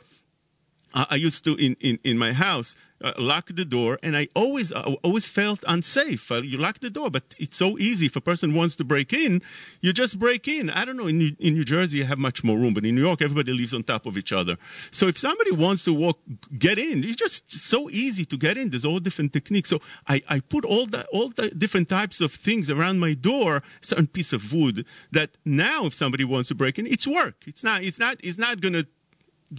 [0.95, 4.73] I used to in, in, in my house uh, lock the door, and I always
[4.73, 6.31] uh, always felt unsafe.
[6.31, 8.07] Uh, you lock the door, but it's so easy.
[8.07, 9.43] If a person wants to break in,
[9.81, 10.71] you just break in.
[10.71, 11.07] I don't know.
[11.07, 13.53] In New, in New Jersey, you have much more room, but in New York, everybody
[13.53, 14.57] lives on top of each other.
[14.91, 16.21] So if somebody wants to walk,
[16.59, 18.71] get in, it's just so easy to get in.
[18.71, 19.69] There's all different techniques.
[19.69, 23.63] So I, I put all the all the different types of things around my door,
[23.83, 27.45] certain piece of wood that now, if somebody wants to break in, it's work.
[27.47, 27.83] It's not.
[27.83, 28.17] It's not.
[28.23, 28.87] It's not to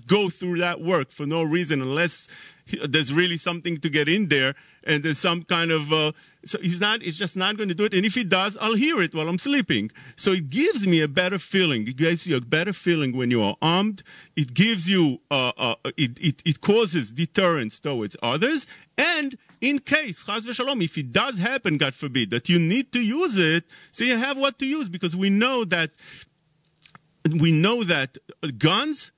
[0.06, 2.28] go through that work for no reason unless
[2.88, 6.12] there's really something to get in there and there's some kind of uh,
[6.46, 7.94] so he's not he's just not going to do it.
[7.94, 9.92] And if he does i'll hear it while i'm sleeping.
[10.16, 11.88] So it gives me a better feeling.
[11.88, 14.04] It gives you a better feeling when you are armed.
[14.36, 18.68] It gives you uh, uh, it, it, it causes deterrence towards others.
[18.98, 23.00] And in case, chas v'shalom, if it does happen, God forbid, that you need to
[23.00, 25.92] use it, so you have what to use because we know that
[27.40, 28.18] we know that
[28.58, 29.12] guns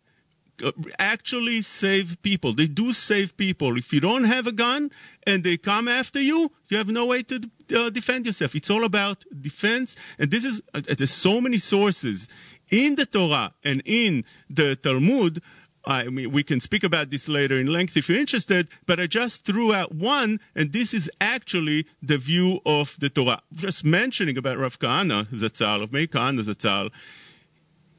[0.98, 2.54] actually save people.
[2.54, 3.78] They do save people.
[3.78, 4.92] If you don't have a gun
[5.26, 7.42] and they come after you, you have no way to
[7.76, 8.56] uh, defend yourself.
[8.56, 9.96] It's all about defense.
[10.18, 12.28] And this is, uh, there's so many sources
[12.70, 15.42] in the Torah and in the Talmud.
[15.86, 19.08] I mean, we can speak about this later in length if you're interested, but I
[19.08, 23.42] just threw out one, and this is actually the view of the Torah.
[23.54, 26.92] Just mentioning about Rav Kahana Zatzal, of Meir Kahana Zatzal,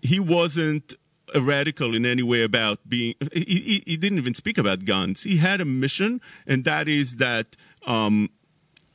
[0.02, 0.94] he wasn't
[1.36, 3.14] radical in any way about being.
[3.32, 5.22] He, he, he, didn't even speak about guns.
[5.22, 8.30] He had a mission, and that is that um,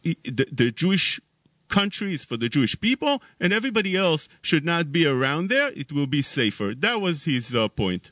[0.01, 1.19] he, the, the Jewish
[1.67, 5.71] country is for the Jewish people, and everybody else should not be around there.
[5.75, 6.73] It will be safer.
[6.75, 8.11] That was his uh, point.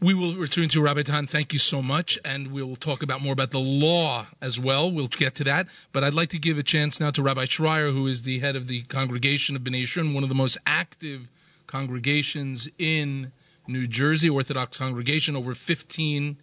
[0.00, 1.28] We will return to Rabbi Tahan.
[1.28, 4.90] Thank you so much, and we'll talk about more about the law as well.
[4.90, 7.92] We'll get to that, but I'd like to give a chance now to Rabbi Schreier,
[7.92, 11.28] who is the head of the congregation of Bnei Yeshurun, one of the most active
[11.66, 13.32] congregations in
[13.66, 16.36] New Jersey Orthodox congregation, over 15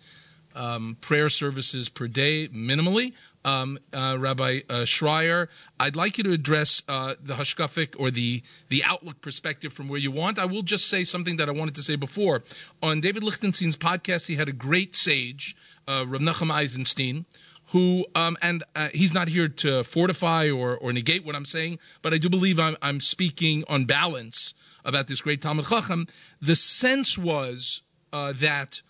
[0.56, 3.14] um, prayer services per day minimally.
[3.46, 5.48] Um, uh, Rabbi uh, Schreier,
[5.80, 10.00] I'd like you to address uh, the hashkafic or the the outlook perspective from where
[10.00, 10.38] you want.
[10.38, 12.44] I will just say something that I wanted to say before.
[12.84, 15.56] On David Lichtenstein's podcast, he had a great sage,
[15.88, 17.26] uh, Rav Nachum Eisenstein,
[17.68, 21.80] who um, and uh, he's not here to fortify or, or negate what I'm saying,
[22.02, 24.54] but I do believe I'm, I'm speaking on balance
[24.86, 26.08] about this great Talmud Chacham,
[26.42, 27.82] the sense was
[28.14, 28.82] uh, that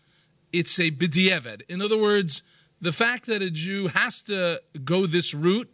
[0.51, 1.61] it's a b'diavad.
[1.67, 2.41] In other words,
[2.81, 5.73] the fact that a Jew has to go this route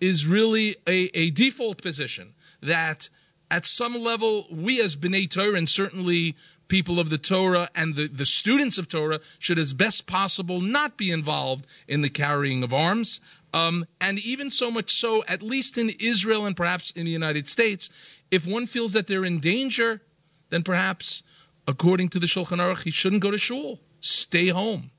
[0.00, 2.34] is really a, a default position.
[2.62, 3.08] That
[3.50, 6.36] at some level, we as B'nai Torah, and certainly
[6.68, 10.96] people of the Torah and the, the students of Torah, should as best possible not
[10.98, 13.20] be involved in the carrying of arms.
[13.54, 17.48] Um, and even so much so, at least in Israel and perhaps in the United
[17.48, 17.88] States,
[18.30, 20.02] if one feels that they're in danger,
[20.50, 21.22] then perhaps,
[21.66, 23.80] according to the Shulchan Aruch, he shouldn't go to shul.
[24.00, 24.90] Stay home.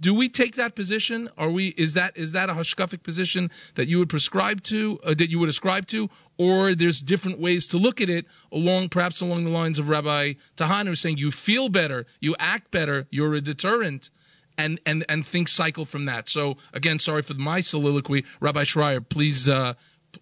[0.00, 1.30] Do we take that position?
[1.38, 1.68] Are we?
[1.68, 5.38] Is that is that a hashkafic position that you would prescribe to, uh, that you
[5.38, 9.50] would ascribe to, or there's different ways to look at it, along perhaps along the
[9.50, 14.10] lines of Rabbi Tahan, who's saying you feel better, you act better, you're a deterrent,
[14.58, 16.28] and and and think cycle from that.
[16.28, 19.08] So again, sorry for my soliloquy, Rabbi Schreier.
[19.08, 19.74] Please, uh,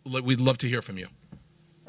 [0.05, 1.09] we'd love to hear from you.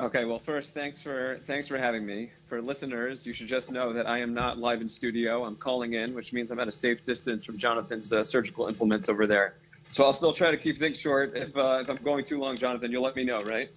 [0.03, 2.29] Okay, well, first, thanks for thanks for having me.
[2.49, 5.45] For listeners, you should just know that I am not live in studio.
[5.45, 9.07] I'm calling in, which means I'm at a safe distance from Jonathan's uh, surgical implements
[9.07, 9.55] over there.
[9.91, 11.37] So I'll still try to keep things short.
[11.37, 13.69] If uh, if I'm going too long, Jonathan, you'll let me know, right?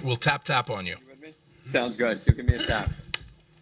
[0.00, 0.94] We'll tap tap on you.
[1.20, 2.20] you Sounds good.
[2.24, 2.90] You give me a tap.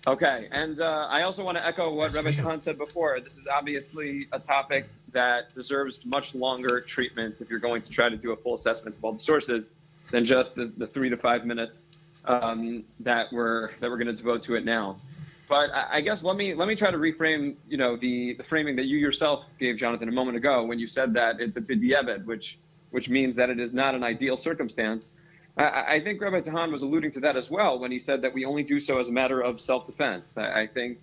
[0.07, 3.21] Okay, and uh, I also want to echo what Rabbi Khan said before.
[3.21, 8.11] This is obviously a topic that deserves much longer treatment if you're going to try
[8.11, 9.73] to do a full assessment of all the sources
[10.13, 11.89] than just the, the three to five minutes
[12.27, 15.01] um, that we're that we're going to devote to it now.
[15.49, 18.45] But I, I guess let me let me try to reframe, you know, the, the
[18.45, 21.61] framing that you yourself gave, Jonathan, a moment ago when you said that it's a
[21.61, 22.59] b'di'eved, which
[22.91, 25.13] which means that it is not an ideal circumstance.
[25.57, 28.33] I, I think Rabbi Tahan was alluding to that as well when he said that
[28.33, 30.37] we only do so as a matter of self-defense.
[30.37, 30.99] I, I think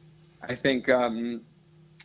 [0.47, 1.41] I think um,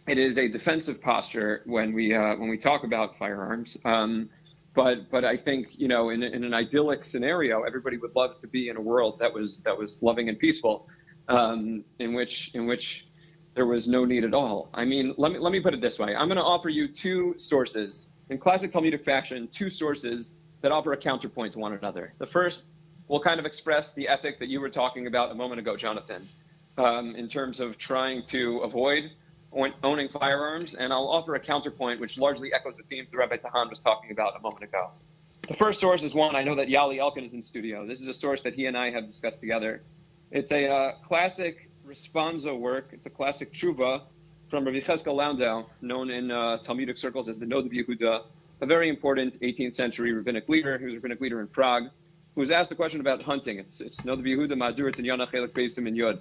[0.06, 3.78] it is a defensive posture when we uh, when we talk about firearms.
[3.84, 4.28] Um,
[4.74, 8.46] but but I think you know in, in an idyllic scenario, everybody would love to
[8.46, 10.88] be in a world that was that was loving and peaceful,
[11.28, 13.06] um, in which in which
[13.54, 14.68] there was no need at all.
[14.74, 16.88] I mean, let me let me put it this way: I'm going to offer you
[16.88, 22.14] two sources in classic Talmudic fashion, two sources that offer a counterpoint to one another.
[22.18, 22.66] The first
[23.08, 26.26] will kind of express the ethic that you were talking about a moment ago, Jonathan,
[26.78, 29.10] um, in terms of trying to avoid
[29.82, 33.70] owning firearms, and I'll offer a counterpoint which largely echoes the themes the Rabbi Tahan
[33.70, 34.90] was talking about a moment ago.
[35.46, 37.86] The first source is one I know that Yali Elkin is in studio.
[37.86, 39.82] This is a source that he and I have discussed together.
[40.30, 42.90] It's a uh, classic responsa work.
[42.92, 44.02] It's a classic tshuva
[44.48, 48.22] from Rabbi Cheskel Landau, known in uh, Talmudic circles as the Noda B'Yehuda,
[48.60, 50.78] a very important 18th century rabbinic leader.
[50.78, 51.84] He was a rabbinic leader in Prague,
[52.34, 53.58] who was asked a question about hunting.
[53.58, 56.20] It's, it's Noda B'Yehuda, Madurat, and Yana Chelik Besim and Yod.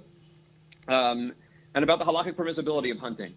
[0.88, 1.34] Um,
[1.76, 3.34] and about the halachic permissibility of hunting.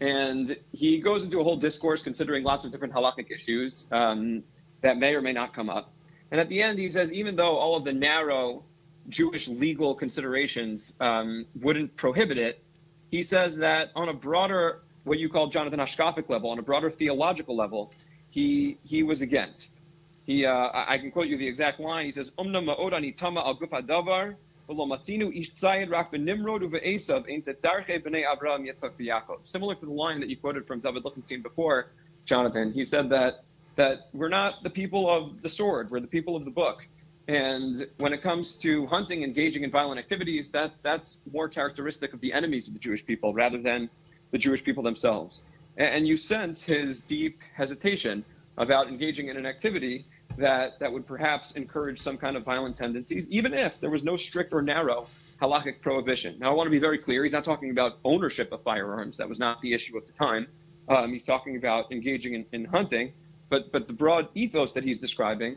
[0.00, 4.44] And he goes into a whole discourse considering lots of different halachic issues um,
[4.80, 5.92] that may or may not come up.
[6.30, 8.62] And at the end, he says, even though all of the narrow
[9.08, 12.62] Jewish legal considerations um, wouldn't prohibit it,
[13.10, 16.90] he says that on a broader, what you call Jonathan Hashkafic level, on a broader
[16.90, 17.92] theological level,
[18.30, 19.72] he he was against.
[20.24, 22.04] He, uh, I can quote you the exact line.
[22.04, 24.36] He says, "Umna ma'od tama al davar
[29.44, 31.90] Similar to the line that you quoted from David Lichtenstein before,
[32.24, 33.44] Jonathan, he said that
[33.76, 36.86] that we're not the people of the sword, we're the people of the book.
[37.28, 42.20] And when it comes to hunting, engaging in violent activities, that's that's more characteristic of
[42.20, 43.88] the enemies of the Jewish people rather than
[44.32, 45.44] the Jewish people themselves.
[45.76, 48.24] And, and you sense his deep hesitation
[48.56, 50.06] about engaging in an activity
[50.38, 54.16] that, that would perhaps encourage some kind of violent tendencies, even if there was no
[54.16, 55.06] strict or narrow
[55.40, 56.38] halachic prohibition.
[56.38, 57.22] Now, I want to be very clear.
[57.22, 59.16] He's not talking about ownership of firearms.
[59.16, 60.48] That was not the issue at the time.
[60.88, 63.12] Um, he's talking about engaging in, in, hunting.
[63.48, 65.56] But, but the broad ethos that he's describing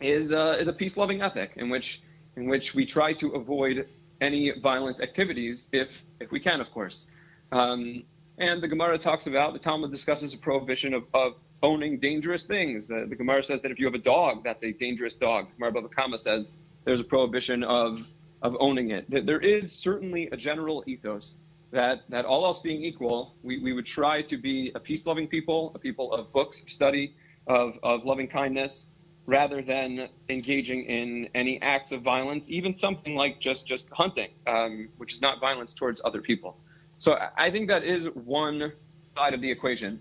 [0.00, 2.02] is, uh, is a peace-loving ethic in which,
[2.36, 3.86] in which we try to avoid
[4.20, 7.08] any violent activities if, if we can, of course.
[7.52, 8.02] Um,
[8.38, 12.88] and the Gemara talks about, the Talmud discusses a prohibition of, of owning dangerous things.
[12.88, 15.48] The, the, Gemara says that if you have a dog, that's a dangerous dog.
[15.56, 16.52] Gemara Bava Kama says
[16.84, 18.06] there's a prohibition of,
[18.42, 19.06] of owning it.
[19.08, 21.36] There is certainly a general ethos
[21.72, 25.72] that, that all else being equal, we, we would try to be a peace-loving people,
[25.74, 27.14] a people of books, study,
[27.46, 28.86] of, of loving kindness,
[29.26, 34.88] rather than engaging in any acts of violence, even something like just, just hunting, um,
[34.98, 36.56] which is not violence towards other people.
[36.98, 38.72] So I think that is one
[39.14, 40.00] side of the equation,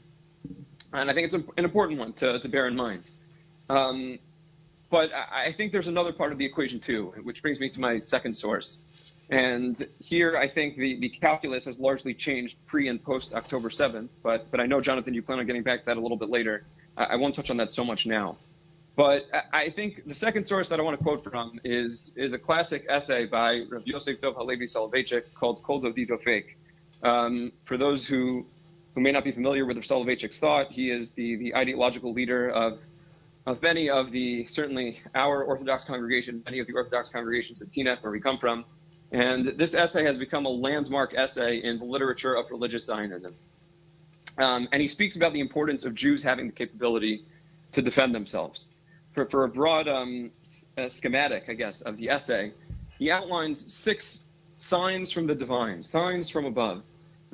[0.95, 3.03] and I think it's an important one to, to bear in mind.
[3.69, 4.19] Um,
[4.89, 7.99] but I think there's another part of the equation too, which brings me to my
[7.99, 8.79] second source.
[9.29, 14.09] And here, I think the, the calculus has largely changed pre and post October 7th.
[14.21, 16.29] But but I know, Jonathan, you plan on getting back to that a little bit
[16.29, 16.63] later.
[16.95, 18.37] I, I won't touch on that so much now.
[18.95, 22.39] But I think the second source that I want to quote from is is a
[22.39, 26.45] classic essay by Rav Yosef Dov Halevi Soloveitchik called Kol Dodi Dofek.
[27.03, 28.45] Um, for those who,
[28.95, 32.79] who may not be familiar with Soloveitchik's thought, he is the, the ideological leader of,
[33.45, 38.01] of many of the, certainly our Orthodox congregation, many of the Orthodox congregations at Teaneck,
[38.01, 38.63] where we come from.
[39.11, 43.35] And this essay has become a landmark essay in the literature of religious Zionism.
[44.37, 47.25] Um, and he speaks about the importance of Jews having the capability
[47.73, 48.69] to defend themselves.
[49.13, 50.31] For, for a broad um,
[50.87, 52.53] schematic, I guess, of the essay,
[52.97, 54.21] he outlines six
[54.57, 56.81] signs from the divine, signs from above,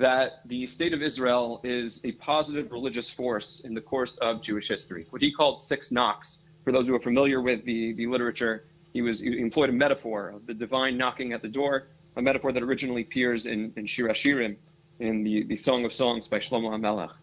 [0.02, 4.68] that the state of Israel is a positive religious force in the course of Jewish
[4.68, 5.06] history.
[5.12, 6.40] What he called six knocks.
[6.64, 10.30] For those who are familiar with the, the literature, he was he employed a metaphor
[10.30, 14.08] of the divine knocking at the door, a metaphor that originally appears in, in Shir
[14.08, 14.58] Hashirim,
[15.00, 17.14] in the, the Song of Songs by Shlomo HaMelech.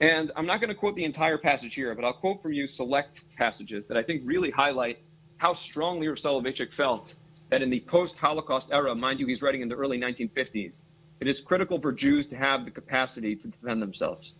[0.00, 2.66] And I'm not going to quote the entire passage here, but I'll quote from you
[2.66, 4.98] select passages that I think really highlight
[5.38, 7.14] how strongly Soloveitchik felt
[7.50, 10.84] that in the post-Holocaust era, mind you, he's writing in the early 1950s,
[11.20, 14.34] it is critical for Jews to have the capacity to defend themselves.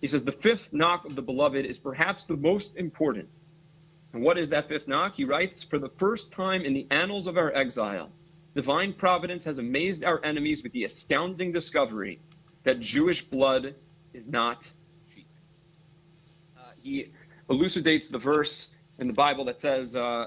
[0.00, 3.28] He says the fifth knock of the beloved is perhaps the most important.
[4.12, 5.14] And what is that fifth knock?
[5.16, 8.10] He writes, for the first time in the annals of our exile,
[8.54, 12.20] divine providence has amazed our enemies with the astounding discovery
[12.64, 13.74] that Jewish blood
[14.12, 14.70] is not
[15.14, 15.26] cheap
[16.86, 17.12] he
[17.50, 20.26] elucidates the verse in the Bible that says, uh,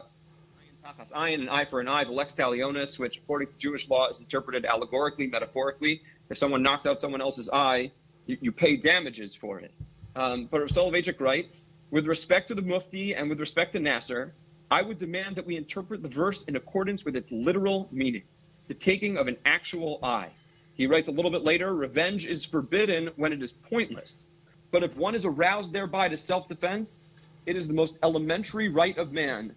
[0.85, 4.19] "Ayin, an eye for an eye, the lex talionis," which according to Jewish law is
[4.19, 6.01] interpreted allegorically, metaphorically.
[6.29, 7.91] If someone knocks out someone else's eye,
[8.25, 9.73] you, you pay damages for it.
[10.15, 14.33] Um, but Rav Soloveitchik writes, with respect to the Mufti and with respect to Nasser,
[14.71, 18.23] I would demand that we interpret the verse in accordance with its literal meaning,
[18.67, 20.29] the taking of an actual eye.
[20.75, 24.25] He writes a little bit later, revenge is forbidden when it is pointless.
[24.71, 27.09] But if one is aroused thereby to self-defense,
[27.45, 29.55] it is the most elementary right of man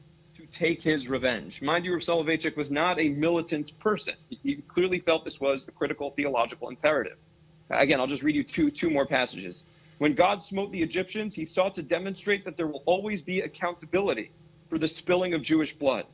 [0.52, 1.62] take his revenge.
[1.62, 4.14] Mind you, Soloveitchik was not a militant person.
[4.28, 7.16] He clearly felt this was a critical theological imperative.
[7.70, 9.64] Again, I'll just read you two, two more passages.
[9.98, 14.30] When God smote the Egyptians, he sought to demonstrate that there will always be accountability
[14.68, 16.06] for the spilling of Jewish blood.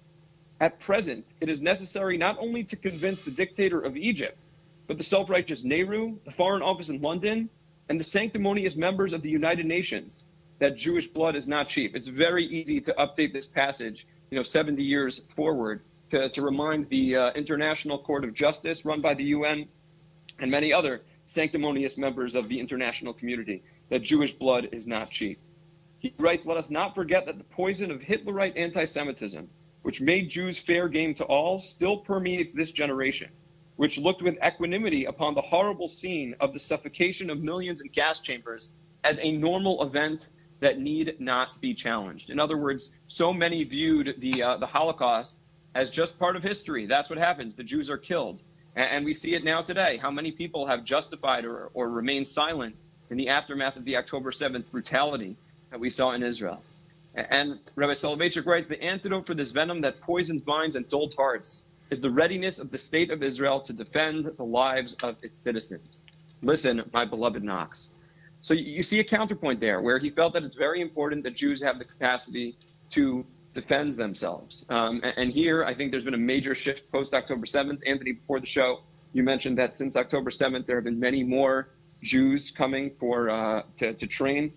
[0.61, 4.47] At present, it is necessary not only to convince the dictator of Egypt,
[4.87, 7.49] but the self righteous Nehru, the Foreign Office in London,
[7.89, 10.25] and the sanctimonious members of the United Nations
[10.59, 11.95] that Jewish blood is not cheap.
[11.95, 16.89] It's very easy to update this passage, you know, 70 years forward to, to remind
[16.89, 19.69] the uh, International Court of Justice run by the UN
[20.39, 25.39] and many other sanctimonious members of the international community that Jewish blood is not cheap.
[25.99, 29.49] He writes, Let us not forget that the poison of Hitlerite anti Semitism,
[29.83, 33.31] which made Jews fair game to all, still permeates this generation,
[33.77, 38.21] which looked with equanimity upon the horrible scene of the suffocation of millions in gas
[38.21, 38.71] chambers
[39.05, 40.29] as a normal event
[40.61, 42.31] that need not be challenged.
[42.31, 45.39] In other words, so many viewed the, uh, the Holocaust
[45.75, 46.87] as just part of history.
[46.87, 47.55] That's what happens.
[47.55, 48.41] The Jews are killed.
[48.77, 49.97] And, and we see it now today.
[49.97, 54.31] How many people have justified or, or remained silent in the aftermath of the October
[54.31, 55.37] 7th brutality
[55.71, 56.63] that we saw in Israel.
[57.15, 61.65] And Rabbi Soloveitchik writes, the antidote for this venom that poisons minds and dulls hearts
[61.91, 66.05] is the readiness of the state of Israel to defend the lives of its citizens.
[66.43, 67.91] Listen, my beloved knocks.
[68.41, 71.63] So you see a counterpoint there where he felt that it's very important that Jews
[71.63, 72.57] have the capacity
[72.91, 74.65] to defend themselves.
[74.69, 77.81] Um, and, here, I think there's been a major shift post October 7th.
[77.87, 78.81] Anthony, before the show,
[79.13, 81.71] you mentioned that since October 7th, there have been many more
[82.03, 84.53] Jews coming for uh, to, to train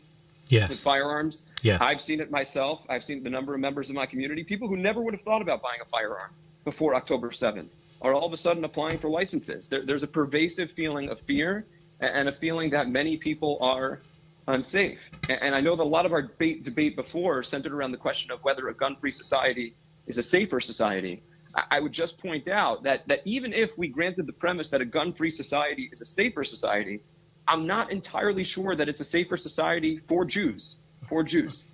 [0.50, 0.70] yes.
[0.70, 1.44] with firearms.
[1.64, 1.82] Yes.
[1.82, 2.82] I've seen it myself.
[2.90, 5.42] I've seen the number of members of my community, people who never would have thought
[5.42, 6.32] about buying a firearm
[6.64, 7.70] before October 7th,
[8.02, 9.68] are all of a sudden applying for licenses.
[9.68, 11.66] There, there's a pervasive feeling of fear
[12.02, 14.02] and a feeling that many people are
[14.48, 15.00] unsafe.
[15.30, 18.32] And I know that a lot of our debate, debate before centered around the question
[18.32, 19.76] of whether a gun-free society
[20.08, 21.22] is a safer society.
[21.70, 24.86] I would just point out that, that even if we granted the premise that a
[24.86, 27.02] gun-free society is a safer society,
[27.48, 30.78] I'm not entirely sure that it's a safer society for Jews,
[31.10, 31.66] for Jews.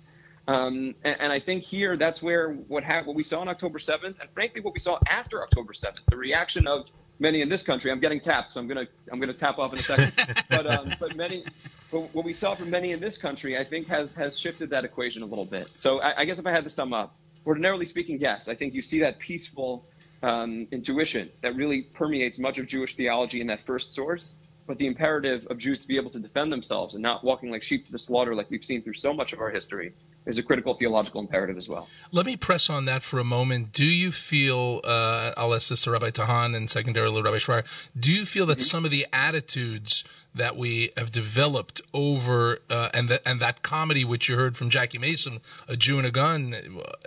[0.48, 3.78] Um, and, and, I think here that's where what, ha- what we saw on October
[3.78, 6.86] 7th, and frankly what we saw after October 7th, the reaction of
[7.18, 7.90] many in this country.
[7.90, 10.12] I'm getting tapped, so I'm gonna I'm gonna tap off in a second.
[10.50, 11.44] but um, but many,
[11.90, 14.84] but what we saw from many in this country, I think has has shifted that
[14.84, 15.68] equation a little bit.
[15.74, 17.16] So I, I guess if I had to sum up,
[17.46, 19.84] ordinarily speaking, yes, I think you see that peaceful
[20.22, 24.34] um, intuition that really permeates much of Jewish theology in that first source
[24.68, 27.62] but the imperative of Jews to be able to defend themselves and not walking like
[27.62, 29.94] sheep to the slaughter, like we've seen through so much of our history,
[30.28, 31.88] is a critical theological imperative as well.
[32.12, 33.72] Let me press on that for a moment.
[33.72, 37.64] Do you feel, uh, I'll ask this to Rabbi Tahan and secondarily Rabbi Schreier,
[37.98, 38.66] do you feel that mm-hmm.
[38.66, 40.04] some of the attitudes
[40.34, 44.70] that we have developed over, uh, and, that, and that comedy which you heard from
[44.70, 46.54] Jackie Mason, A Jew and a Gun,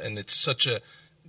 [0.03, 0.82] and it's such a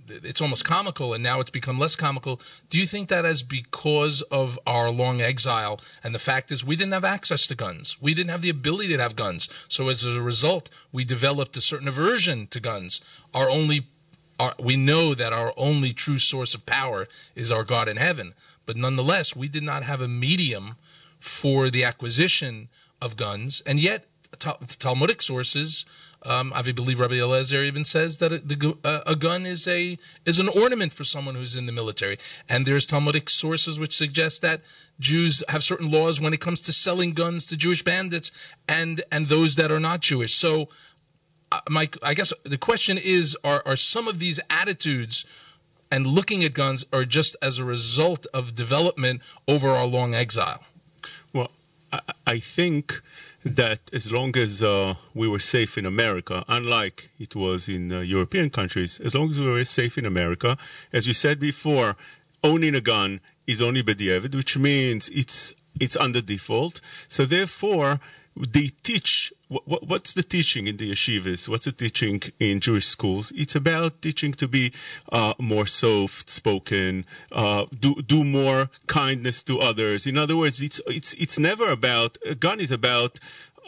[0.07, 2.41] it's almost comical and now it's become less comical.
[2.69, 6.75] Do you think that is because of our long exile and the fact is we
[6.75, 7.97] didn't have access to guns.
[8.01, 9.49] We didn't have the ability to have guns.
[9.67, 13.01] So as a result, we developed a certain aversion to guns.
[13.33, 13.87] Our only
[14.39, 18.33] our, we know that our only true source of power is our God in heaven.
[18.65, 20.75] But nonetheless, we did not have a medium
[21.19, 22.69] for the acquisition
[23.01, 23.61] of guns.
[23.65, 24.07] And yet,
[24.39, 25.85] Talmudic sources
[26.25, 29.97] um, I believe Rabbi Eliezer even says that a, the, uh, a, gun is a
[30.25, 32.17] is an ornament for someone who's in the military.
[32.47, 34.61] And there's Talmudic sources which suggest that
[34.99, 38.31] Jews have certain laws when it comes to selling guns to Jewish bandits
[38.67, 40.33] and and those that are not Jewish.
[40.33, 40.69] So,
[41.51, 45.25] uh, Mike, I guess the question is: Are are some of these attitudes?
[45.91, 50.63] And looking at guns are just as a result of development over our long exile.
[51.31, 51.51] Well,
[51.91, 52.99] I, I think
[53.45, 57.99] that as long as uh, we were safe in America, unlike it was in uh,
[57.99, 60.57] European countries, as long as we were safe in America,
[60.91, 61.95] as you said before,
[62.43, 66.79] owning a gun is only b'diavad, which means it's it's under default.
[67.07, 67.99] So therefore,
[68.35, 69.33] they teach
[69.65, 71.47] what, what's the teaching in the yeshivas?
[71.47, 73.31] What's the teaching in Jewish schools?
[73.35, 74.73] It's about teaching to be
[75.11, 80.07] uh, more soft spoken, uh, do do more kindness to others.
[80.07, 83.19] In other words, it's it's it's never about a gun is about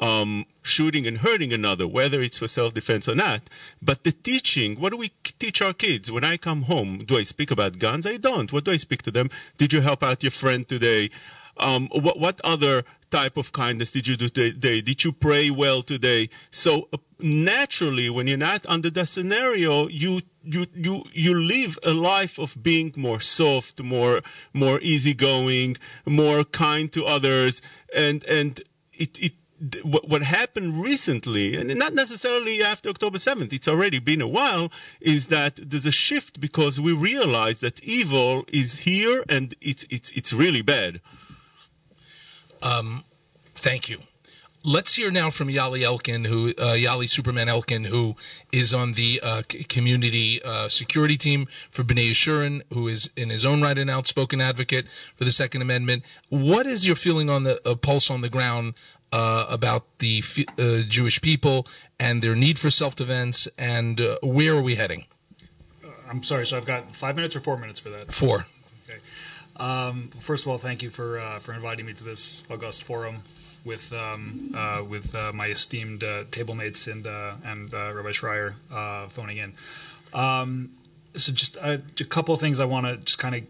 [0.01, 3.43] um, shooting and hurting another, whether it's for self defense or not.
[3.81, 6.11] But the teaching, what do we teach our kids?
[6.11, 8.05] When I come home, do I speak about guns?
[8.05, 8.51] I don't.
[8.51, 9.29] What do I speak to them?
[9.57, 11.09] Did you help out your friend today?
[11.57, 14.81] Um, what, what other type of kindness did you do today?
[14.81, 16.29] Did you pray well today?
[16.51, 21.93] So uh, naturally, when you're not under that scenario, you you you you live a
[21.93, 24.21] life of being more soft, more
[24.53, 27.61] more easygoing, more kind to others,
[27.95, 28.61] and and
[28.93, 29.33] it it
[29.83, 34.71] what, what happened recently, and not necessarily after October 7th, it's already been a while,
[34.99, 40.11] is that there's a shift because we realize that evil is here and it's, it's,
[40.11, 40.99] it's really bad.
[42.65, 43.03] Um,
[43.53, 43.99] thank you.
[44.67, 48.15] Let's hear now from Yali Elkin, who uh, Yali Superman Elkin, who
[48.51, 53.45] is on the uh, community uh, security team for B'nai Yeshurun, who is in his
[53.45, 56.03] own right an outspoken advocate for the Second Amendment.
[56.29, 58.73] What is your feeling on the uh, pulse on the ground
[59.11, 60.23] uh, about the
[60.57, 61.67] uh, Jewish people
[61.99, 65.05] and their need for self defense, and uh, where are we heading?
[65.83, 68.11] Uh, I'm sorry, so I've got five minutes or four minutes for that?
[68.11, 68.47] Four.
[69.57, 73.23] Um, first of all, thank you for uh, for inviting me to this august forum
[73.63, 78.55] with um, uh, with my esteemed table mates and and Rabbi Schreier
[79.11, 79.53] phoning in.
[80.13, 80.71] Um,
[81.15, 83.43] so just a couple of things I want to just kind of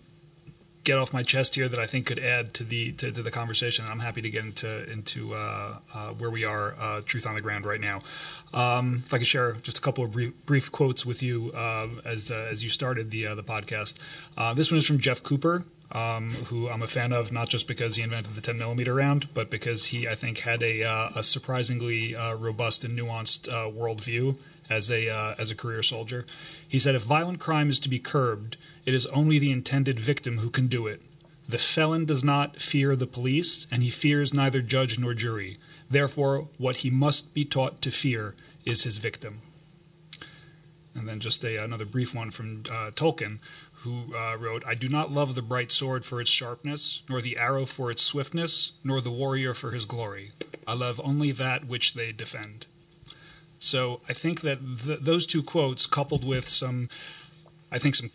[0.86, 3.32] get off my chest here that I think could add to the to, to the
[3.32, 3.86] conversation.
[3.90, 7.42] I'm happy to get into into uh, uh, where we are, uh, truth on the
[7.42, 8.00] ground right now.
[8.54, 11.90] Um, if I could share just a couple of brief, brief quotes with you uh,
[12.06, 13.98] as uh, as you started the uh, the podcast.
[14.56, 15.66] this one is from Jeff Cooper.
[15.96, 19.34] Um, who I'm a fan of, not just because he invented the 10 millimeter round,
[19.34, 20.82] but because he, I think, had a,
[21.16, 24.38] a surprisingly robust and nuanced worldview
[24.70, 26.26] as a as a career soldier.
[26.68, 30.40] He said, "If violent crime is to be curbed, it is only the intended victim
[30.40, 31.02] who can do it.
[31.48, 35.58] The felon does not fear the police, and he fears neither judge nor jury.
[35.90, 39.42] Therefore, what he must be taught to fear is his victim.
[40.96, 43.40] And then just a, another brief one from uh, Tolkien,
[43.86, 47.38] who uh, wrote, I do not love the bright sword for its sharpness, nor the
[47.40, 50.32] arrow for its swiftness, nor the warrior for his glory.
[50.68, 52.68] I love only that which they defend.
[53.60, 56.90] So I think that th- those two quotes, coupled with some,
[57.72, 58.12] I think, some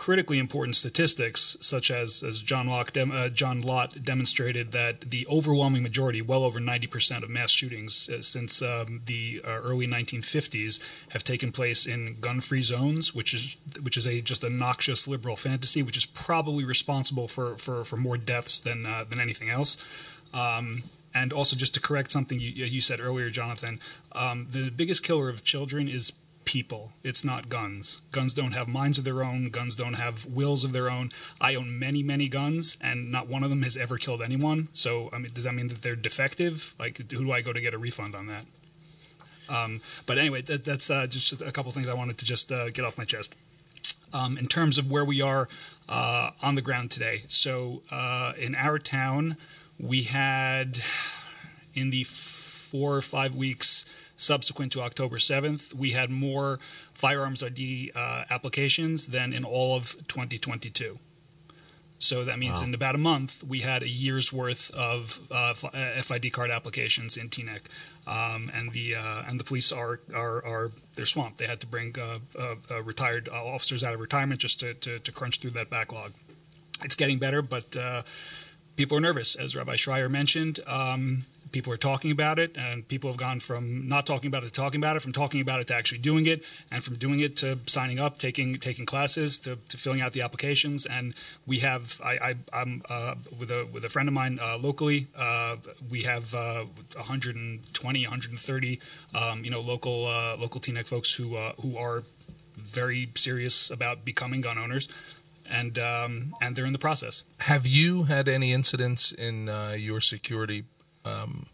[0.00, 5.82] critically important statistics, such as as John Locke, uh, John Lott demonstrated that the overwhelming
[5.82, 11.22] majority, well over 90% of mass shootings uh, since um, the uh, early 1950s, have
[11.22, 15.82] taken place in gun-free zones, which is which is a just a noxious liberal fantasy,
[15.82, 19.76] which is probably responsible for for, for more deaths than uh, than anything else.
[20.32, 23.80] Um, and also, just to correct something you, you said earlier, Jonathan,
[24.12, 26.12] um, the biggest killer of children is
[26.44, 26.92] people.
[27.02, 28.02] It's not guns.
[28.12, 29.50] Guns don't have minds of their own.
[29.50, 31.10] Guns don't have wills of their own.
[31.40, 34.68] I own many, many guns, and not one of them has ever killed anyone.
[34.72, 36.74] So, I mean, does that mean that they're defective?
[36.78, 38.44] Like, who do I go to get a refund on that?
[39.48, 42.70] Um, but anyway, that, that's uh, just a couple things I wanted to just uh,
[42.70, 43.34] get off my chest.
[44.12, 45.48] Um, in terms of where we are
[45.88, 47.22] uh, on the ground today.
[47.28, 49.36] So, uh, in our town,
[49.78, 50.80] we had
[51.74, 53.84] in the four or five weeks
[54.20, 56.58] subsequent to October 7th, we had more
[56.92, 60.98] firearms ID uh, applications than in all of 2022.
[61.98, 62.66] So that means wow.
[62.66, 67.18] in about a month, we had a year's worth of uh, FID uh, card applications
[67.18, 67.60] in Teaneck,
[68.06, 71.36] um, and the uh, and the police are, are are they're swamped.
[71.36, 74.98] They had to bring uh, uh, uh retired officers out of retirement just to, to,
[74.98, 76.12] to crunch through that backlog.
[76.82, 77.76] It's getting better, but
[78.76, 80.60] people are nervous, as Rabbi Schreier mentioned.
[80.66, 84.48] Um, people are talking about it, and people have gone from not talking about it
[84.48, 87.20] to talking about it, from talking about it to actually doing it, and from doing
[87.20, 90.86] it to signing up, taking taking classes, to, to filling out the applications.
[90.86, 91.14] And
[91.46, 95.08] we have, I, I am uh, with a with a friend of mine uh, locally.
[95.16, 95.56] Uh,
[95.88, 98.80] we have 120, uh, 130,
[99.14, 102.02] um, you know, local uh, local Teaneck folks who uh, who are
[102.56, 104.86] very serious about becoming gun owners
[105.50, 107.24] and um, and they're in the process.
[107.40, 110.64] Have you had any incidents in uh, your security
[111.04, 111.46] um,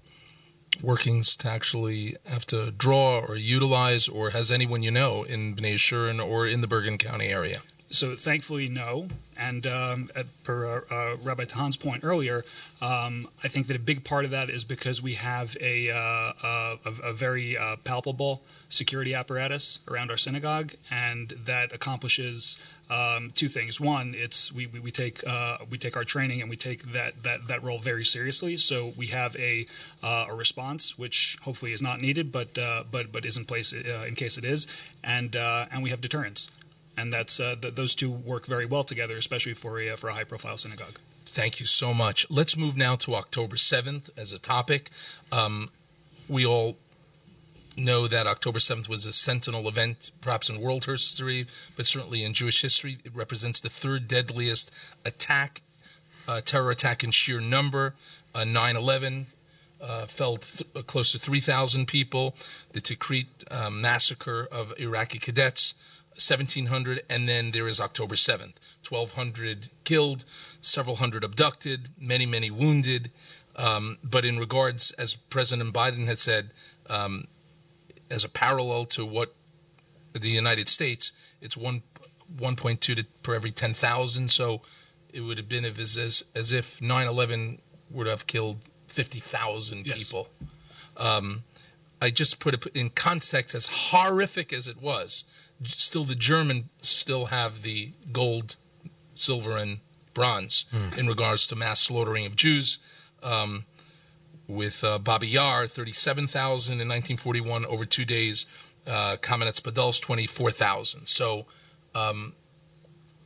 [0.83, 5.75] workings to actually have to draw or utilize, or has anyone you know in Bnei
[5.75, 7.63] Yeshurun or in the Bergen County area?
[7.97, 9.09] So thankfully, no.
[9.39, 10.11] And um,
[10.45, 12.45] per uh, uh, Rabbi Tahan's point earlier,
[12.81, 15.97] um, I think that a big part of that is because we have a, uh,
[16.43, 23.49] a, a, very uh, palpable security apparatus around our synagogue, and that accomplishes um, two
[23.49, 23.81] things.
[23.81, 27.23] One, it's we, we, we take uh, we take our training and we take that,
[27.25, 28.57] that, that role very seriously.
[28.57, 29.67] So we have a
[30.03, 33.73] uh, a response, which hopefully is not needed, but uh, but but is in place
[33.73, 34.67] uh, in case it is,
[35.03, 36.49] and uh, and we have deterrence,
[36.97, 40.15] and that's uh, th- those two work very well together, especially for a for a
[40.15, 40.99] high profile synagogue.
[41.27, 42.27] Thank you so much.
[42.31, 44.91] Let's move now to October seventh as a topic.
[45.31, 45.69] Um,
[46.29, 46.77] we all
[47.77, 52.33] know that October 7th was a sentinel event, perhaps in world history, but certainly in
[52.33, 52.99] Jewish history.
[53.05, 54.71] It represents the third deadliest
[55.05, 55.61] attack,
[56.27, 57.95] uh, terror attack in sheer number.
[58.35, 59.27] 9 11
[59.81, 62.35] uh, felled th- uh, close to 3,000 people.
[62.73, 65.75] The Tikrit um, massacre of Iraqi cadets,
[66.19, 67.03] 1,700.
[67.09, 68.55] And then there is October 7th,
[68.89, 70.25] 1,200 killed,
[70.61, 73.11] several hundred abducted, many, many wounded.
[73.57, 76.51] Um, but in regards, as President Biden had said,
[76.91, 77.25] um,
[78.11, 79.35] as a parallel to what
[80.13, 81.83] the United States, it's one
[82.37, 84.31] 1.2 to, per every 10,000.
[84.31, 84.61] So
[85.13, 87.61] it would have been as, as, as if 9 11
[87.91, 88.59] would have killed
[88.89, 89.97] 50,000 Yes.
[89.97, 90.29] people.
[90.97, 91.45] Um,
[92.01, 95.25] I just put it in context as horrific as it was.
[95.65, 98.57] Still, the German still have the gold,
[99.15, 99.81] silver, and
[100.15, 100.65] bronze
[100.97, 102.79] in regards to mass slaughtering of Jews.
[103.23, 103.65] Um,
[104.49, 108.47] with uh, Babi Yar, 37,000 in 1941 over two days.
[108.87, 111.07] Uh, Kamenetz Podolsk, 24,000.
[111.07, 111.47] So,
[111.95, 112.35] um,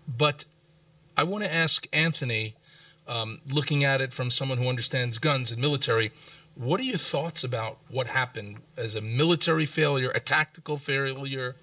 [0.08, 0.46] but
[1.16, 2.54] I want to ask Anthony,
[3.06, 6.12] um, looking at it from someone who understands guns and military,
[6.54, 11.56] what are your thoughts about what happened as a military failure, a tactical failure?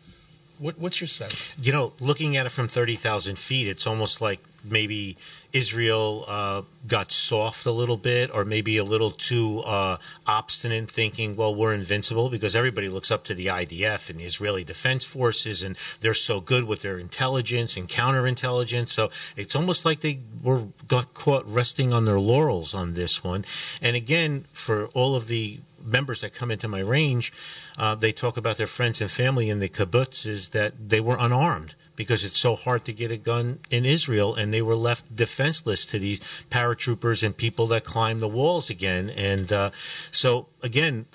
[0.59, 1.55] What, what's your sense?
[1.61, 5.17] You know, looking at it from 30,000 feet, it's almost like maybe
[5.53, 11.35] Israel uh, got soft a little bit or maybe a little too uh, obstinate, thinking,
[11.35, 15.63] well, we're invincible because everybody looks up to the IDF and the Israeli Defense Forces
[15.63, 18.89] and they're so good with their intelligence and counterintelligence.
[18.89, 23.45] So it's almost like they were got caught resting on their laurels on this one.
[23.81, 27.31] And again, for all of the members that come into my range,
[27.77, 31.17] uh, they talk about their friends and family in the kibbutz is that they were
[31.19, 35.15] unarmed because it's so hard to get a gun in Israel, and they were left
[35.15, 36.19] defenseless to these
[36.51, 39.09] paratroopers and people that climb the walls again.
[39.09, 39.71] And uh,
[40.11, 41.07] so, again,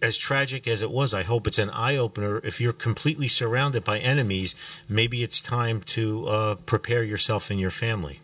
[0.00, 2.40] as tragic as it was, I hope it's an eye opener.
[2.42, 4.54] If you're completely surrounded by enemies,
[4.88, 8.20] maybe it's time to uh, prepare yourself and your family.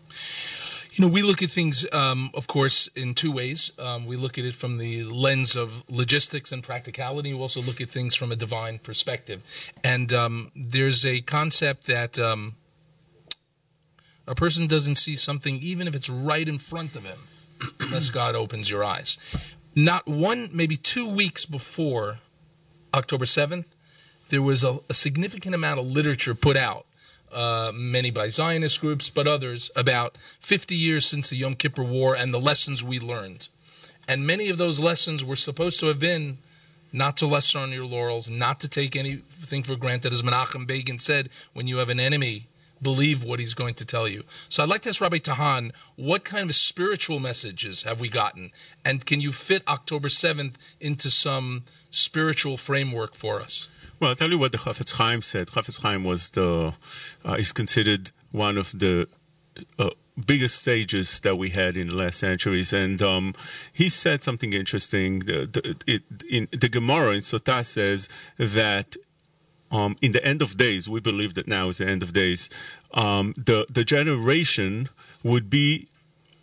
[0.99, 3.71] You know, we look at things, um, of course, in two ways.
[3.79, 7.33] Um, we look at it from the lens of logistics and practicality.
[7.33, 9.41] We also look at things from a divine perspective.
[9.81, 12.57] And um, there's a concept that um,
[14.27, 17.19] a person doesn't see something, even if it's right in front of him,
[17.79, 19.17] unless God opens your eyes.
[19.77, 22.17] Not one, maybe two weeks before
[22.93, 23.67] October 7th,
[24.27, 26.85] there was a, a significant amount of literature put out
[27.31, 32.15] uh, many by Zionist groups, but others, about 50 years since the Yom Kippur War
[32.15, 33.47] and the lessons we learned.
[34.07, 36.39] And many of those lessons were supposed to have been
[36.91, 40.13] not to rest on your laurels, not to take anything for granted.
[40.13, 42.47] As Menachem Begin said, when you have an enemy,
[42.81, 44.23] believe what he's going to tell you.
[44.47, 48.51] So I'd like to ask Rabbi Tahan, what kind of spiritual messages have we gotten?
[48.83, 53.67] And can you fit October 7th into some spiritual framework for us?
[53.99, 55.47] Well, I'll tell you what the Chafetz Chaim said.
[55.47, 56.73] Chafetz Chaim was the
[57.25, 59.09] uh, is considered one of the
[59.77, 59.89] uh,
[60.25, 63.33] biggest sages that we had in the last centuries, and um,
[63.73, 65.19] he said something interesting.
[65.19, 68.95] The, the, it, in the Gemara in Sotah says that
[69.69, 72.49] um, in the end of days, we believe that now is the end of days.
[72.93, 74.87] Um, the the generation
[75.23, 75.89] would be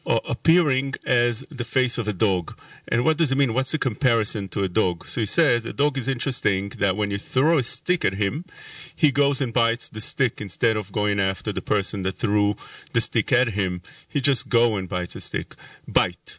[0.06, 2.56] appearing as the face of a dog.
[2.88, 3.54] And what does it mean?
[3.54, 5.06] What's the comparison to a dog?
[5.06, 8.44] So he says a dog is interesting that when you throw a stick at him,
[8.94, 12.54] he goes and bites the stick instead of going after the person that threw
[12.92, 13.82] the stick at him.
[14.08, 15.54] He just go and bites a stick.
[15.88, 16.38] Bite.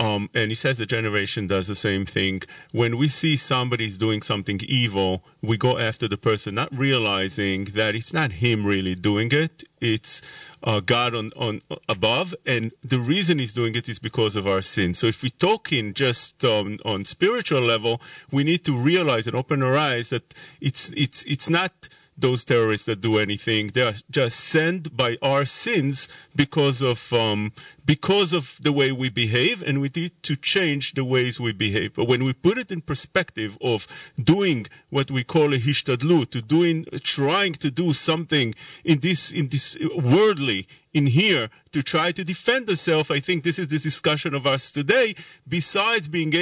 [0.00, 2.42] Um, and he says the generation does the same thing.
[2.70, 7.96] When we see somebody's doing something evil, we go after the person, not realizing that
[7.96, 9.64] it's not him really doing it.
[9.80, 10.22] It's
[10.62, 14.62] uh, God on, on above, and the reason he's doing it is because of our
[14.62, 14.94] sin.
[14.94, 19.36] So if we talk in just um, on spiritual level, we need to realize and
[19.36, 21.88] open our eyes that it's it's it's not
[22.18, 23.68] those terrorists that do anything.
[23.68, 27.52] They are just sent by our sins because of um,
[27.84, 31.94] because of the way we behave, and we need to change the ways we behave.
[31.94, 33.86] But when we put it in perspective of
[34.22, 38.54] doing what we call a hishtadlu, to doing, trying to do something
[38.84, 43.10] in this in this worldly in here to try to defend ourselves.
[43.10, 45.14] I think this is the discussion of us today.
[45.46, 46.32] Besides being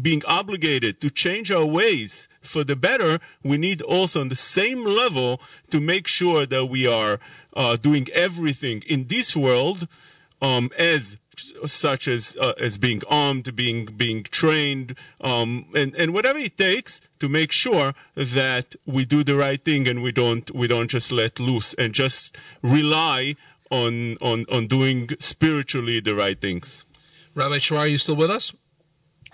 [0.00, 4.84] being obligated to change our ways for the better, we need also on the same
[4.84, 5.40] level
[5.70, 7.18] to make sure that we are
[7.54, 9.88] uh, doing everything in this world
[10.40, 11.16] um, as
[11.66, 17.00] such as uh, as being armed, being being trained, um, and and whatever it takes
[17.18, 21.10] to make sure that we do the right thing and we don't we don't just
[21.10, 23.36] let loose and just rely
[23.70, 26.84] on on on doing spiritually the right things.
[27.34, 28.52] Rabbi Schreier, are you still with us?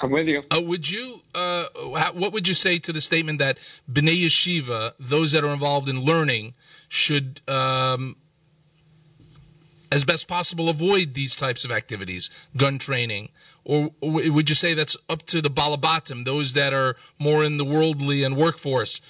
[0.02, 0.42] I'm with you.
[0.50, 1.22] Uh, would you?
[1.34, 1.64] Uh,
[2.12, 3.58] what would you say to the statement that
[3.90, 6.54] bnei yeshiva, those that are involved in learning,
[6.88, 8.16] should, um,
[9.92, 13.30] as best possible, avoid these types of activities, gun training,
[13.64, 17.64] or, would you say that's up to the balabatim, those that are more in the
[17.64, 19.00] worldly and workforce?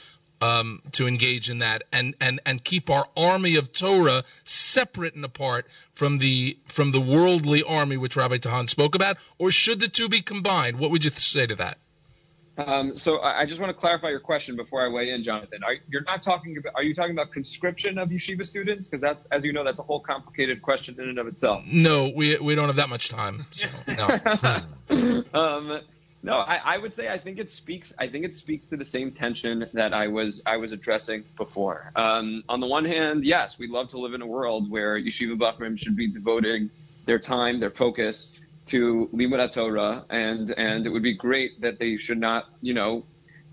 [0.41, 5.25] Um, to engage in that and, and, and keep our army of Torah separate and
[5.25, 9.89] apart from the from the worldly army which Rabbi Tahan spoke about, or should the
[9.89, 10.79] two be combined?
[10.79, 11.79] What would you say to that?
[12.67, 15.63] Um, so I just want to clarify your question before I weigh in, Jonathan.
[15.65, 16.75] Are, you're not talking about?
[16.75, 18.87] Are you talking about conscription of yeshiva students?
[18.87, 21.65] Because that's, as you know, that's a whole complicated question in and of itself.
[21.67, 23.47] No, we we don't have that much time.
[23.51, 23.69] So,
[24.91, 25.25] no.
[25.35, 25.81] um,
[26.23, 27.95] no, I, I, would say I think it speaks.
[27.99, 31.93] I think it speaks to the same tension that I was I was addressing before.
[31.97, 35.39] Um, on the one hand, yes, we'd love to live in a world where yeshiva
[35.39, 36.71] bachrim should be devoting
[37.07, 41.97] their time, their focus to limud Torah, and and it would be great that they
[41.97, 43.03] should not, you know,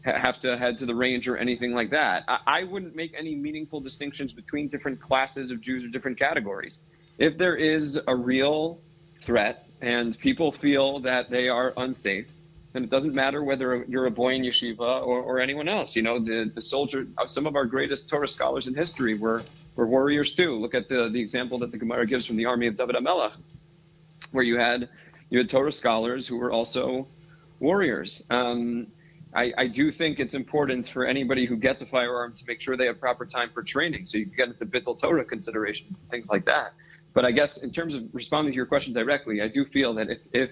[0.04, 2.26] ha- have to head to the range or anything like that.
[2.28, 6.84] I, I wouldn't make any meaningful distinctions between different classes of Jews or different categories.
[7.18, 8.82] If there is a real
[9.22, 12.28] threat and people feel that they are unsafe
[12.78, 15.96] and it doesn't matter whether you're a boy in yeshiva or, or anyone else.
[15.96, 19.44] You know, the, the soldier, some of our greatest Torah scholars in history were,
[19.76, 20.56] were warriors too.
[20.56, 23.34] Look at the, the example that the Gemara gives from the army of David HaMelech,
[24.32, 24.90] where you had,
[25.32, 27.08] you had Torah scholars who were also
[27.60, 28.24] warriors.
[28.30, 28.88] Um,
[29.34, 32.78] I, I, do think it's important for anybody who gets a firearm to make sure
[32.78, 36.30] they have proper time for training, so you get into bittul Torah considerations and things
[36.30, 36.74] like that.
[37.14, 40.10] But I guess in terms of responding to your question directly, I do feel that
[40.10, 40.52] if, if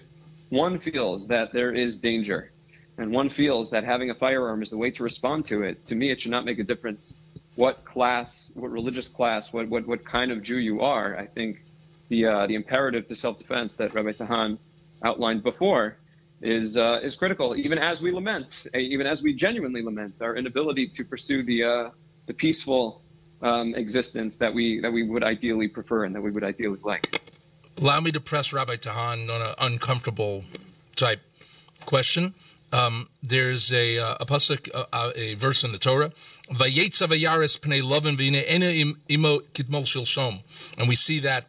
[0.49, 2.51] one feels that there is danger
[2.97, 5.95] and one feels that having a firearm is the way to respond to it, to
[5.95, 7.17] me, it should not make a difference
[7.55, 11.17] what class, what religious class, what, what, what kind of Jew you are.
[11.17, 11.61] I think
[12.09, 14.57] the, uh, the imperative to self-defense that Rabbi Tahan
[15.03, 15.97] outlined before
[16.41, 20.35] is, uh, is critical, even as we lament, eh, even as we genuinely lament our
[20.35, 21.89] inability to pursue the, uh,
[22.27, 23.01] the peaceful
[23.41, 27.21] um, existence that we, that we would ideally prefer and that we would ideally like
[27.78, 30.43] allow me to press Rabbi Tahan on an uncomfortable
[30.95, 31.21] type
[31.86, 32.34] question.
[32.71, 36.11] Um, there's a uh, a pasuk, uh, uh, a verse in the Torah,
[36.49, 40.41] "Vayetza vayaris pnei lovin v'ine ena imo kitmol shilshom,"
[40.78, 41.47] and we see that.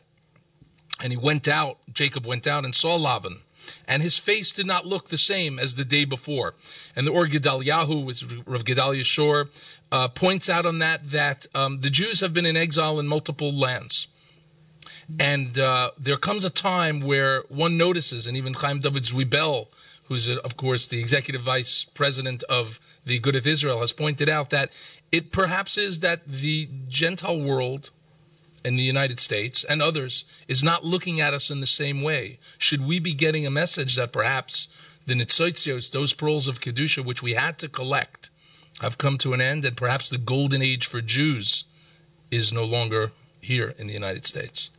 [1.03, 1.79] And he went out.
[1.93, 3.41] Jacob went out and saw Lavan,
[3.87, 6.55] and his face did not look the same as the day before.
[6.95, 9.49] And the Or Gedaliahu, was Rav Gedalia Schorr,
[9.93, 13.53] uh, points out on that that um, the Jews have been in exile in multiple
[13.53, 14.07] lands.
[15.21, 19.69] And uh, there comes a time where one notices, and even Chaim David Zwiebel,
[20.05, 24.29] who's, uh, of course, the executive vice president of the Good of Israel, has pointed
[24.29, 24.71] out that
[25.13, 27.91] it perhaps is that the Gentile world
[28.65, 32.39] in the United States and others is not looking at us in the same way.
[32.59, 34.67] Should we be getting a message that perhaps
[35.07, 38.29] the Nitzoitzios, those pearls of Kedusha, which we had to collect,
[38.81, 41.65] have come to an end, and perhaps the golden age for Jews
[42.33, 44.71] is no longer here in the United States?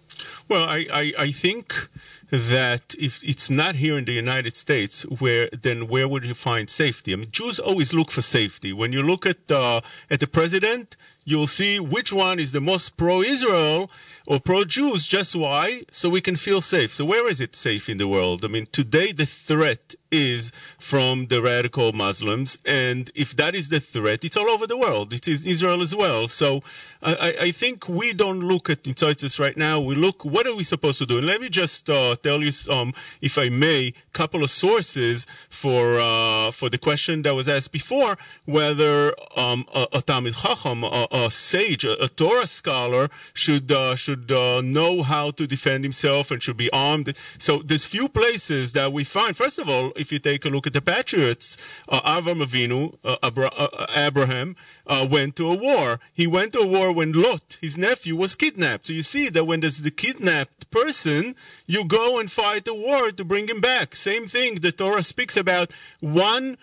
[0.48, 1.90] Well, I, I, I, think
[2.30, 6.70] that if it's not here in the United States, where then where would you find
[6.70, 7.14] safety?
[7.14, 8.74] I mean, Jews always look for safety.
[8.74, 12.96] When you look at uh, at the president, you'll see which one is the most
[12.98, 13.92] pro-Israel
[14.26, 15.06] or pro-Jews.
[15.06, 15.84] Just why?
[15.92, 16.94] So we can feel safe.
[16.94, 18.46] So where is it safe in the world?
[18.46, 23.80] I mean, today the threat is from the radical Muslims, and if that is the
[23.80, 25.14] threat, it's all over the world.
[25.14, 26.28] It is Israel as well.
[26.28, 26.64] So
[27.02, 29.80] I, I think we don't look at Nitzotzes right now.
[29.80, 31.20] We look, what are we supposed to do?
[31.20, 35.28] And let me just uh, tell you, um, if I may, a couple of sources
[35.50, 40.84] for uh, for the question that was asked before, whether um, a, a Talmid Chacham,
[40.84, 45.84] a, a sage, a, a, Torah scholar, should uh, should uh, know how to defend
[45.84, 47.16] himself and should be armed.
[47.38, 49.38] So there's few places that we find.
[49.38, 51.58] First of all, if you take a look at the patriots,
[51.90, 56.00] uh, Avram Avinu, uh, Abra- uh, Abraham, uh, went to a war.
[56.14, 58.88] He went to a war when Lot, his nephew, was kidnapped.
[58.88, 61.36] So you see that when there's the kidnapped person,
[61.66, 63.96] you go and fight a war to bring him back.
[63.96, 64.56] Same thing.
[64.56, 66.58] The Torah speaks about one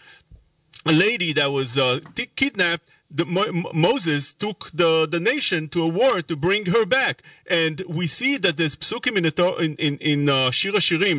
[0.87, 2.01] lady that was uh,
[2.37, 7.23] kidnapped the, Mo- Moses took the, the nation to a war to bring her back.
[7.49, 10.51] And we see that there's psukim in, the, in, in, in uh,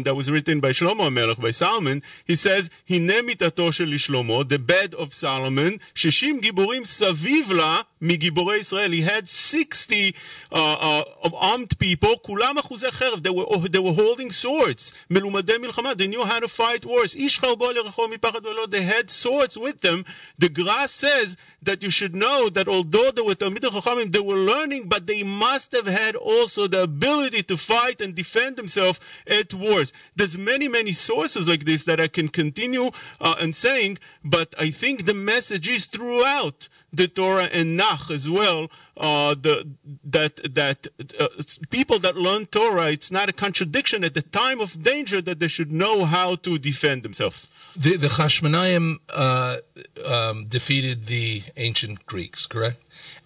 [0.04, 2.04] that was written by Shlomo HaMelech, by Solomon.
[2.26, 8.58] He says, Hine mitato shel Shlomo, the bed of Solomon, shishim giburim saviv la, מגיבורי
[8.58, 8.94] ישראל.
[8.94, 10.14] He had 60
[10.52, 15.94] uh, uh, armed people, כולם אחוזי חרב, they were, they were holding swords, מלומדי מלחמה,
[15.96, 17.16] they knew how to fight wars.
[17.16, 20.04] איש חרבו לרחוב מפחד ולא, they had swords with them.
[20.38, 24.38] The Gra says that you should know that although they were תלמידי חכמים, they were
[24.38, 29.54] learning, but they must have had also the ability to fight and defend themselves at
[29.54, 29.94] wars.
[30.16, 34.70] There's many, many sources like this that I can continue uh, and saying, but I
[34.70, 38.70] think the message is throughout the Torah and Nach as well.
[38.98, 39.68] Uh, the,
[40.04, 40.88] that that
[41.20, 41.28] uh,
[41.70, 45.50] people that learn Torah, it's not a contradiction at the time of danger that they
[45.50, 47.50] should know how to defend themselves.
[47.76, 49.58] The, the Chashmonaim uh,
[50.06, 52.82] um, defeated the ancient Greeks, correct?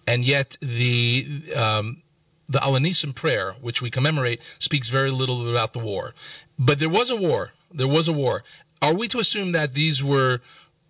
[0.08, 2.02] And yet the um,
[2.48, 6.14] the Al HaNisim prayer, which we commemorate, speaks very little about the war.
[6.58, 7.52] But there was a war.
[7.72, 8.42] There was a war.
[8.82, 10.40] Are we to assume that these were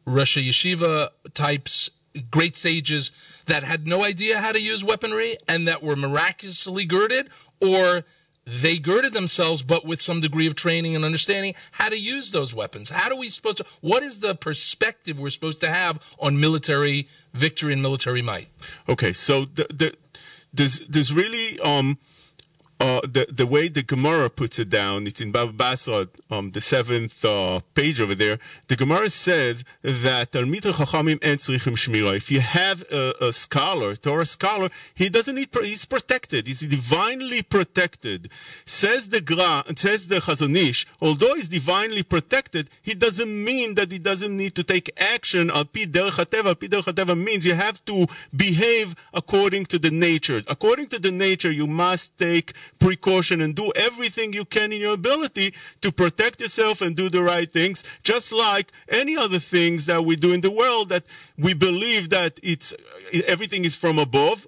[0.06, 1.90] Rosh Yeshiva types,
[2.30, 3.12] great sages
[3.46, 7.28] that had no idea how to use weaponry and that were miraculously girded,
[7.60, 8.04] or
[8.46, 12.54] they girded themselves but with some degree of training and understanding how to use those
[12.54, 12.88] weapons?
[12.88, 13.66] How do we supposed to?
[13.80, 18.48] What is the perspective we're supposed to have on military victory and military might?
[18.88, 19.94] Okay, so the, the,
[20.52, 21.98] there's there's really um,
[22.80, 25.06] uh, the the way the Gemara puts it down.
[25.06, 28.38] It's in Baba Basra, um, the seventh uh, page over there.
[28.68, 30.28] The Gemara says that.
[30.32, 35.50] If you have a, a scholar, Torah scholar, he doesn't need.
[35.62, 36.46] He's protected.
[36.46, 38.30] He's divinely protected.
[38.64, 40.86] Says the Gra, says the Chazon Ish.
[41.00, 45.50] Although he's divinely protected, he doesn't mean that he doesn't need to take action.
[45.50, 50.42] Al pi derech derech means you have to behave according to the nature.
[50.46, 54.94] According to the nature, you must take precaution and do everything you can in your
[54.94, 60.04] ability to protect yourself and do the right things, just like any other things that
[60.04, 61.04] we do in the world that
[61.36, 62.74] we believe that it's
[63.26, 64.46] everything is from above.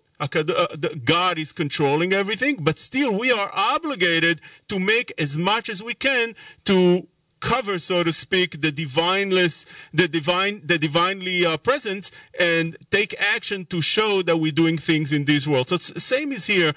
[1.05, 5.95] God is controlling everything, but still we are obligated to make as much as we
[5.95, 7.09] can to
[7.43, 13.65] cover, so to speak, the divineless, the divine, the divinely uh, presence, and take action
[13.67, 15.69] to show that we're doing things in this world.
[15.69, 16.73] So same is here.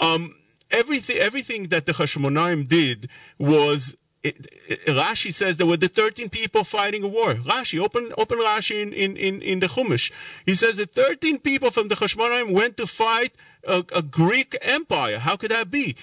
[0.00, 0.34] Um,
[0.70, 3.08] everything everything that the Hashmonaim did
[3.38, 3.96] was
[4.26, 7.34] it, it, Rashi says there were the 13 people fighting a war.
[7.34, 10.10] Rashi, open, open Rashi in, in, in, in the Chumash.
[10.44, 15.18] He says that 13 people from the Hashmonaim went to fight a, a Greek empire.
[15.18, 15.96] How could that be?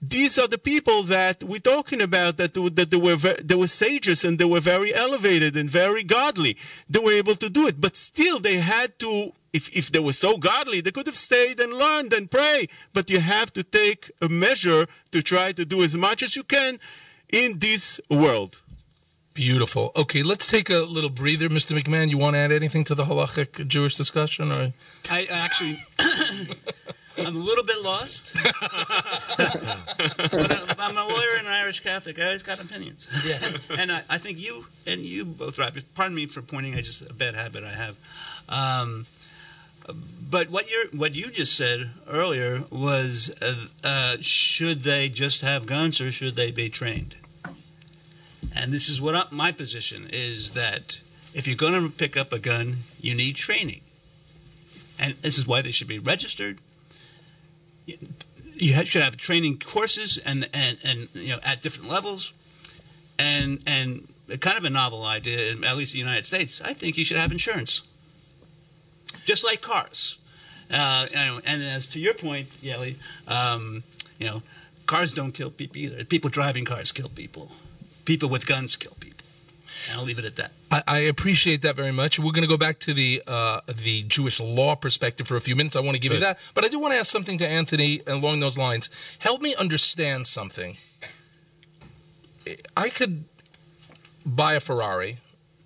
[0.00, 4.24] These are the people that we're talking about that, that they, were, they were sages
[4.24, 6.56] and they were very elevated and very godly.
[6.88, 10.12] They were able to do it, but still they had to if, if they were
[10.12, 12.68] so godly, they could have stayed and learned and pray.
[12.92, 16.44] But you have to take a measure to try to do as much as you
[16.44, 16.78] can
[17.30, 18.60] in this world.
[19.32, 19.92] Beautiful.
[19.96, 21.78] Okay, let's take a little breather, Mr.
[21.78, 22.08] McMahon.
[22.08, 24.72] You want to add anything to the halachic Jewish discussion, or
[25.10, 25.82] I actually,
[27.18, 28.34] I'm a little bit lost.
[29.36, 32.18] but I'm a lawyer and an Irish Catholic.
[32.18, 33.06] I always got opinions.
[33.26, 33.78] Yeah.
[33.78, 35.72] and I, I think you and you both right.
[35.94, 36.74] Pardon me for pointing.
[36.74, 37.96] I just a bad habit I have.
[38.48, 39.06] Um,
[40.28, 45.66] but what you what you just said earlier was, uh, uh, should they just have
[45.66, 47.16] guns or should they be trained?
[48.54, 51.00] And this is what I, my position is that
[51.32, 53.82] if you're going to pick up a gun, you need training,
[54.98, 56.58] and this is why they should be registered.
[57.86, 62.32] You should have training courses and and and you know at different levels,
[63.18, 64.08] and and
[64.40, 66.60] kind of a novel idea, at least in the United States.
[66.60, 67.82] I think you should have insurance
[69.26, 70.16] just like cars.
[70.70, 72.96] Uh, and, and, as to your point, Yeli,
[73.28, 73.82] um,
[74.18, 74.42] you know,
[74.86, 76.04] cars don't kill people either.
[76.04, 77.52] People driving cars kill people.
[78.04, 79.26] People with guns kill people.
[79.88, 80.52] And I'll leave it at that.
[80.70, 82.18] I, I appreciate that very much.
[82.18, 85.54] We're going to go back to the uh, the Jewish law perspective for a few
[85.54, 85.76] minutes.
[85.76, 88.00] I want to give you that, but I do want to ask something to Anthony
[88.06, 88.88] along those lines.
[89.18, 90.76] Help me understand something.
[92.76, 93.24] I could
[94.24, 95.18] buy a Ferrari,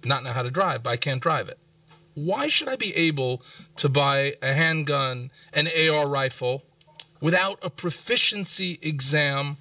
[0.05, 1.60] not know how to drive, but I can't drive it
[2.25, 3.43] why should I be able
[3.77, 6.65] to buy a handgun, an AR rifle,
[7.21, 9.57] without a proficiency exam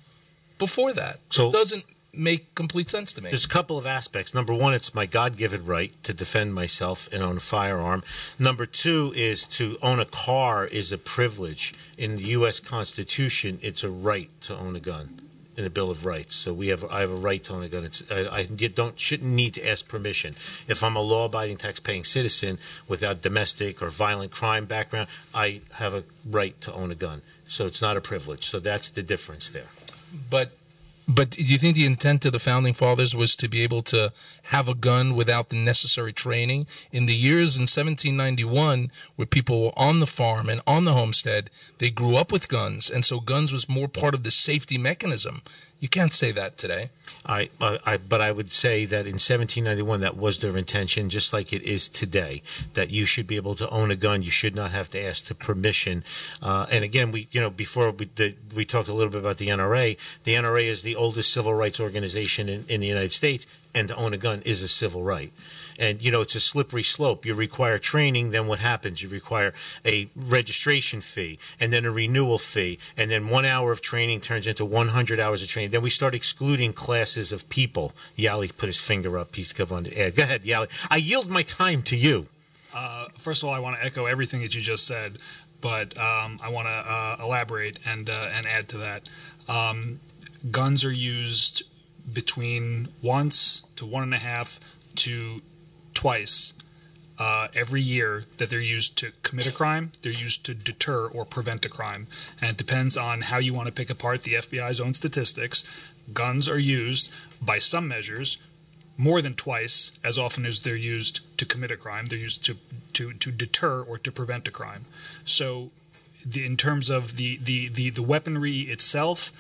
[0.58, 1.20] before that?
[1.30, 3.30] So- it doesn't make complete sense to me.
[3.30, 4.34] There's a couple of aspects.
[4.34, 8.04] Number one, it's my God given right to defend myself and own a firearm.
[8.38, 11.74] Number two is to own a car is a privilege.
[11.98, 12.60] In the U.S.
[12.60, 15.29] Constitution, it's a right to own a gun
[15.60, 16.36] in the Bill of Rights.
[16.36, 17.84] So we have I have a right to own a gun.
[17.84, 20.36] It's I, I don't shouldn't need to ask permission.
[20.70, 26.06] If I'm a law-abiding, tax-paying citizen without domestic or violent crime background, I have a
[26.26, 27.24] right to own a gun.
[27.46, 28.46] So it's not a privilege.
[28.46, 29.68] So that's the difference there.
[30.30, 30.52] but
[31.12, 34.14] But do you think the intent of the founding fathers was to be able to
[34.44, 36.68] have a gun without the necessary training?
[36.92, 41.50] In the years in 1791, where people were on the farm and on the homestead,
[41.80, 45.42] they grew up with guns, and so guns was more part of the safety mechanism.
[45.80, 46.90] You can't say that today.
[47.26, 51.54] I, I, but I would say that in 1791 that was their intention, just like
[51.54, 52.42] it is today.
[52.74, 54.22] That you should be able to own a gun.
[54.22, 56.04] You should not have to ask to permission.
[56.42, 59.38] Uh, and again, we, you know, before we the, we talked a little bit about
[59.38, 59.98] the NRA.
[60.24, 63.96] The NRA is the oldest civil rights organization in, in the United States, and to
[63.96, 65.32] own a gun is a civil right
[65.80, 67.26] and you know it's a slippery slope.
[67.26, 69.02] You require training, then what happens?
[69.02, 69.54] You require
[69.86, 74.46] a registration fee, and then a renewal fee, and then one hour of training turns
[74.46, 75.72] into 100 hours of training.
[75.72, 77.94] Then we start excluding classes of people.
[78.18, 79.36] Yali put his finger up.
[79.36, 80.12] He's on the air.
[80.12, 80.70] Go ahead, Yali.
[80.92, 82.28] I yield my time to you.
[82.74, 85.20] Uh, first of all, I want to echo everything that you just said,
[85.62, 89.10] but um, I want to uh, elaborate and uh, and add to that.
[89.48, 90.00] Um,
[90.52, 91.64] guns are used
[92.12, 94.60] between once to one and a half
[94.96, 95.42] to
[96.00, 96.54] twice
[97.18, 101.26] uh, every year that they're used to commit a crime, they're used to deter or
[101.26, 102.08] prevent a crime.
[102.40, 105.66] And it depends on how you want to pick apart the FBI's own statistics.
[106.14, 108.38] Guns are used by some measures
[108.96, 112.06] more than twice as often as they're used to commit a crime.
[112.06, 112.56] They're used to,
[112.94, 114.86] to, to deter or to prevent a crime.
[115.26, 115.72] So,
[116.26, 119.34] the, in terms of the, the, the, the weaponry itself,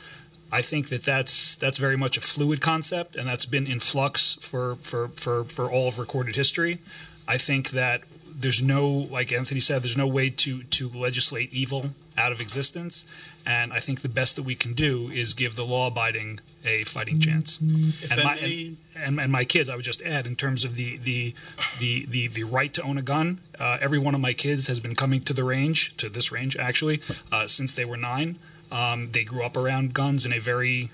[0.52, 4.38] I think that that's that's very much a fluid concept, and that's been in flux
[4.42, 6.80] for for for for all of recorded history.
[7.28, 8.02] I think that
[8.40, 13.06] there's no, like Anthony said, there's no way to to legislate evil out of existence,
[13.46, 17.20] and I think the best that we can do is give the law-abiding a fighting
[17.20, 17.60] chance.
[17.60, 20.98] And my, and, and, and, my kids, I would just add, in terms of the
[20.98, 21.34] the
[21.80, 24.80] the the, the right to own a gun, uh, every one of my kids has
[24.80, 28.38] been coming to the range, to this range actually, uh, since they were nine.
[28.72, 30.92] Um, they grew up around guns in a very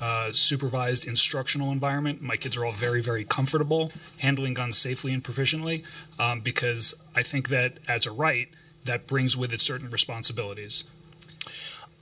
[0.00, 2.20] uh, supervised instructional environment.
[2.20, 5.84] My kids are all very, very comfortable handling guns safely and proficiently
[6.18, 8.48] um, because I think that as a right,
[8.84, 10.84] that brings with it certain responsibilities.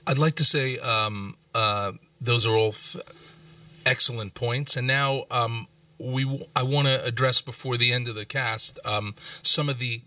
[0.05, 2.97] I'd like to say um, uh, those are all f-
[3.85, 4.75] excellent points.
[4.75, 8.79] And now um, we, w- I want to address before the end of the cast
[8.83, 10.01] um, some of the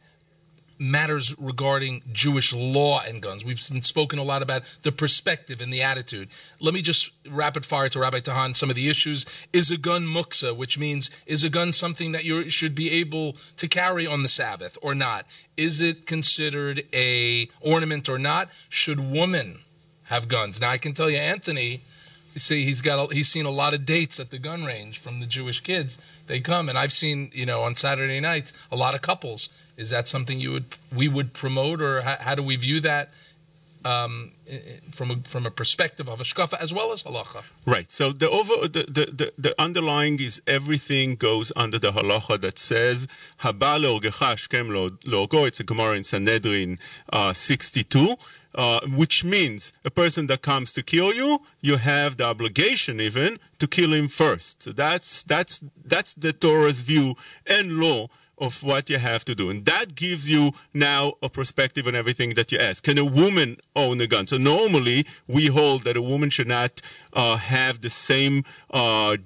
[0.79, 3.45] matters regarding Jewish law and guns.
[3.45, 6.29] We've spoken a lot about the perspective and the attitude.
[6.61, 9.27] Let me just rapid fire to Rabbi Tahan some of the issues.
[9.53, 13.37] Is a gun muksa, which means is a gun something that you should be able
[13.57, 15.27] to carry on the Sabbath or not?
[15.57, 18.51] Is it considered a ornament or not?
[18.69, 19.61] Should women
[20.05, 20.61] have guns?
[20.61, 21.81] Now I can tell you, Anthony.
[22.35, 24.99] You see, he's got a, he's seen a lot of dates at the gun range
[24.99, 25.99] from the Jewish kids.
[26.27, 29.91] They come, and I've seen you know on Saturday nights a lot of couples is
[29.91, 33.13] that something you would we would promote, or how, how do we view that
[33.87, 34.33] um,
[34.91, 37.45] from a, from a perspective of hashkafa as well as halacha?
[37.65, 37.91] Right.
[37.91, 43.07] So the over the, the, the, underlying is everything goes under the halacha that says
[43.43, 45.45] haba leorgecha logo.
[45.45, 46.79] It's a Gemara in Sanhedrin
[47.13, 48.17] uh, 62.
[48.55, 53.39] Uh, which means a person that comes to kill you, you have the obligation even
[53.59, 54.63] to kill him first.
[54.63, 57.17] So that's that's that's the Torah's view
[57.47, 58.09] and law
[58.39, 59.51] of what you have to do.
[59.51, 62.85] And that gives you now a perspective on everything that you ask.
[62.85, 64.27] Can a woman own a gun?
[64.27, 66.83] So normally we hold that a woman should not
[67.13, 69.17] uh, have the same uh,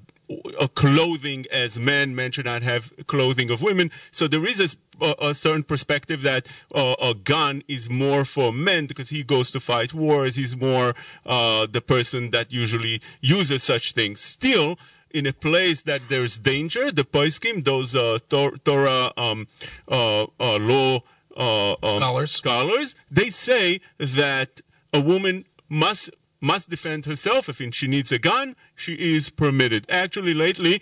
[0.74, 2.14] clothing as men.
[2.14, 3.90] Men should not have clothing of women.
[4.12, 8.86] So there is a, a certain perspective that uh, a gun is more for men
[8.86, 10.36] because he goes to fight wars.
[10.36, 10.94] He's more
[11.26, 14.20] uh, the person that usually uses such things.
[14.20, 14.78] Still,
[15.12, 19.46] in a place that there's danger, the poskim, those uh, Torah um,
[19.88, 21.00] uh, uh, law
[21.36, 22.32] uh, um, scholars.
[22.32, 24.60] scholars, they say that
[24.92, 27.48] a woman must must defend herself.
[27.48, 29.86] If she needs a gun, she is permitted.
[29.90, 30.80] Actually, lately,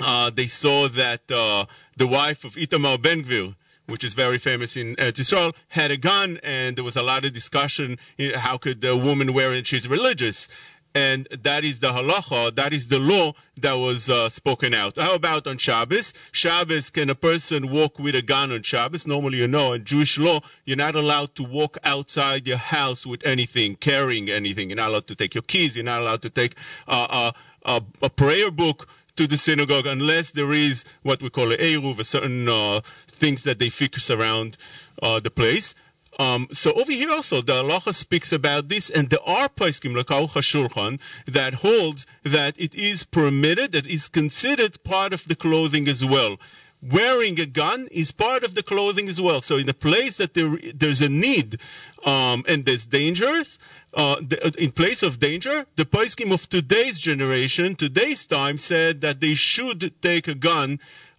[0.00, 3.54] uh, they saw that uh, the wife of Itamar Ben Gvir,
[3.86, 7.24] which is very famous in uh, Israel, had a gun, and there was a lot
[7.24, 7.98] of discussion.
[8.18, 9.66] Know, how could a woman wear it?
[9.66, 10.48] She's religious
[10.94, 14.96] and that is the halacha, that is the law that was uh, spoken out.
[14.96, 16.14] How about on Shabbos?
[16.32, 19.06] Shabbos, can a person walk with a gun on Shabbos?
[19.06, 23.24] Normally, you know, in Jewish law, you're not allowed to walk outside your house with
[23.26, 24.70] anything, carrying anything.
[24.70, 25.76] You're not allowed to take your keys.
[25.76, 26.54] You're not allowed to take
[26.86, 27.32] uh,
[27.64, 32.04] a prayer book to the synagogue unless there is what we call a eruv, a
[32.04, 34.56] certain uh, things that they fix around
[35.02, 35.74] uh, the place.
[36.18, 40.06] Um, so over here also, the halacha speaks about this, and there are poskim like
[40.06, 45.86] Aruch HaShulchan that holds that it is permitted, that is considered part of the clothing
[45.86, 46.38] as well.
[46.82, 49.40] wearing a gun is part of the clothing as well.
[49.40, 51.58] So in a place that there, there's a need
[52.04, 53.58] um, and there's dangers,
[53.94, 59.00] uh, the, uh, in place of danger, the poskim of today's generation, today's time, said
[59.00, 60.78] that they should take a gun.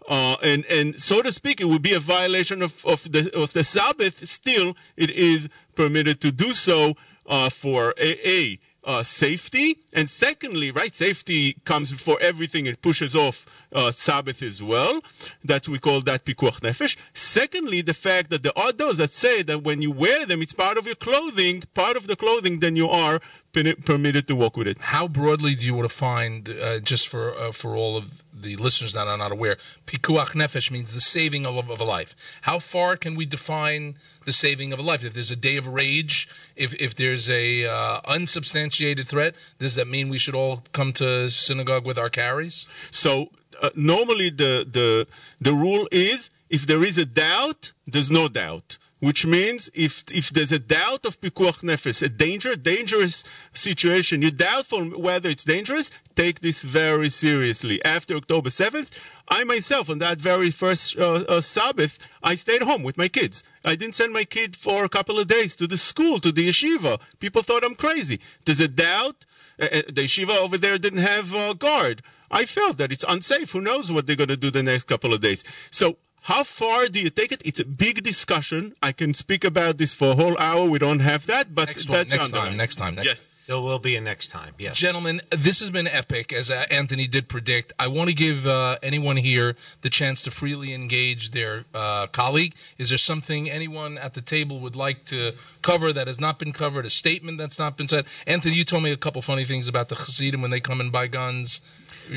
[0.09, 3.53] Uh, and and so to speak, it would be a violation of, of the of
[3.53, 4.27] the Sabbath.
[4.27, 6.95] Still, it is permitted to do so
[7.27, 12.65] uh, for a, a uh, safety, and secondly, right, safety comes before everything.
[12.65, 15.01] It pushes off uh, Sabbath as well.
[15.43, 16.97] That we call that pikuach nefesh.
[17.13, 20.53] Secondly, the fact that there are those that say that when you wear them, it's
[20.53, 23.19] part of your clothing, part of the clothing, then you are
[23.51, 24.77] permitted to walk with it.
[24.79, 28.55] How broadly do you want to find, uh, just for uh, for all of the
[28.55, 32.15] listeners that are not aware, pikuach nefesh means the saving of, of, a life.
[32.43, 33.95] How far can we define
[34.25, 35.03] the saving of a life?
[35.03, 39.87] If there's a day of rage, if if there's a uh, unsubstantiated threat, does that
[39.87, 42.67] mean we should all come to synagogue with our carries?
[42.91, 43.29] So
[43.61, 45.07] uh, normally the the
[45.39, 50.29] the rule is if there is a doubt, there's no doubt which means if if
[50.29, 55.89] there's a doubt of pikuach nefesh, a danger, dangerous situation, you're doubtful whether it's dangerous,
[56.15, 57.83] take this very seriously.
[57.83, 58.99] After October 7th,
[59.29, 63.43] I myself, on that very first uh, uh, Sabbath, I stayed home with my kids.
[63.63, 66.49] I didn't send my kid for a couple of days to the school, to the
[66.49, 66.99] yeshiva.
[67.19, 68.19] People thought I'm crazy.
[68.45, 69.25] There's a doubt.
[69.61, 72.01] Uh, uh the yeshiva over there didn't have a guard.
[72.31, 73.51] I felt that it's unsafe.
[73.51, 75.43] Who knows what they're going to do the next couple of days?
[75.71, 77.41] So how far do you take it?
[77.45, 78.73] It's a big discussion.
[78.83, 80.65] I can speak about this for a whole hour.
[80.65, 82.57] We don't have that, but next that's one, next time.
[82.57, 82.95] Next time.
[82.95, 83.35] Next yes.
[83.47, 84.53] There will be a next time.
[84.59, 84.77] Yes.
[84.77, 87.73] Gentlemen, this has been epic, as uh, Anthony did predict.
[87.79, 92.53] I want to give uh, anyone here the chance to freely engage their uh, colleague.
[92.77, 95.31] Is there something anyone at the table would like to
[95.63, 98.05] cover that has not been covered, a statement that's not been said?
[98.27, 100.91] Anthony, you told me a couple funny things about the Hasidim when they come and
[100.91, 101.61] buy guns.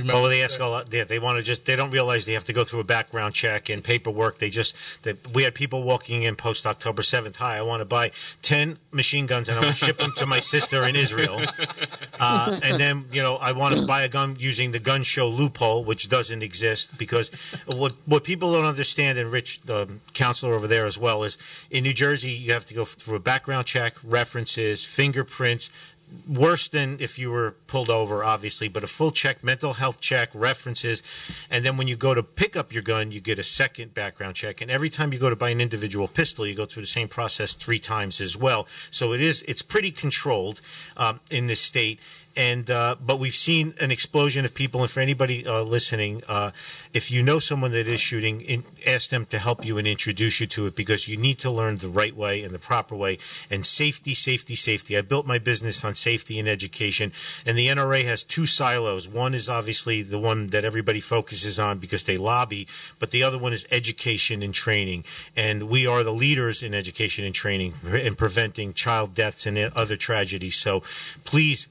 [0.06, 0.90] Well, they ask a lot.
[0.90, 1.64] They, they want to just.
[1.66, 4.38] They don't realize they have to go through a background check and paperwork.
[4.38, 4.76] They just.
[5.02, 7.36] They, we had people walking in post October seventh.
[7.36, 10.26] Hi, I want to buy ten machine guns and I want to ship them to
[10.26, 11.40] my sister in Israel.
[12.18, 15.28] Uh, and then you know I want to buy a gun using the gun show
[15.28, 17.30] loophole, which doesn't exist because
[17.66, 21.36] what what people don't understand, and Rich, the counselor over there as well, is
[21.70, 25.70] in New Jersey you have to go through a background check, references, fingerprints
[26.28, 30.30] worse than if you were pulled over, obviously, but a full check, mental health check,
[30.34, 31.02] references,
[31.50, 34.34] and then when you go to pick up your gun, you get a second background
[34.36, 34.60] check.
[34.60, 37.08] And every time you go to buy an individual pistol, you go through the same
[37.08, 38.66] process three times as well.
[38.90, 40.60] So it is it's pretty controlled
[40.96, 42.00] um, in this state
[42.36, 44.82] and uh, but we've seen an explosion of people.
[44.82, 46.52] And for anybody uh, listening, uh,
[46.92, 50.40] if you know someone that is shooting, in, ask them to help you and introduce
[50.40, 53.18] you to it because you need to learn the right way and the proper way.
[53.50, 54.96] And safety, safety, safety.
[54.96, 57.12] I built my business on safety and education,
[57.44, 59.08] and the NRA has two silos.
[59.08, 62.66] One is obviously the one that everybody focuses on because they lobby,
[62.98, 65.04] but the other one is education and training.
[65.36, 69.96] And we are the leaders in education and training in preventing child deaths and other
[69.96, 70.56] tragedies.
[70.56, 70.82] So
[71.24, 71.68] please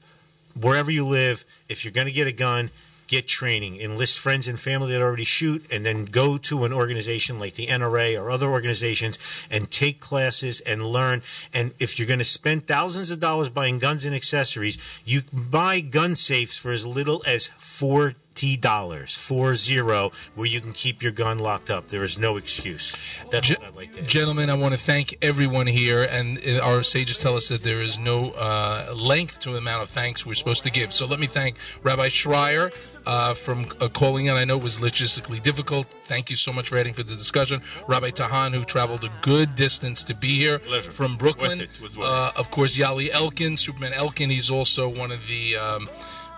[0.58, 2.70] wherever you live, if you're going to get a gun,
[3.12, 7.38] get training, enlist friends and family that already shoot, and then go to an organization
[7.38, 9.18] like the NRA or other organizations
[9.50, 11.22] and take classes and learn.
[11.52, 15.80] And if you're going to spend thousands of dollars buying guns and accessories, you buy
[15.80, 21.02] gun safes for as little as four T dollars, four zero, where you can keep
[21.02, 21.88] your gun locked up.
[21.88, 22.96] There is no excuse.
[23.30, 24.00] That's what I'd like to.
[24.00, 24.08] Add.
[24.08, 27.98] Gentlemen, I want to thank everyone here, and our sages tell us that there is
[27.98, 30.92] no uh, length to the amount of thanks we're supposed to give.
[30.92, 32.74] So let me thank Rabbi Schreier
[33.06, 34.36] uh, from uh, calling in.
[34.36, 35.86] I know it was logistically difficult.
[36.04, 37.62] Thank you so much for adding for the discussion.
[37.88, 40.90] Rabbi Tahan, who traveled a good distance to be here Pleasure.
[40.90, 41.68] from Brooklyn.
[41.98, 44.30] Uh, of course, Yali Elkin, Superman Elkin.
[44.30, 45.56] He's also one of the.
[45.56, 45.88] Um,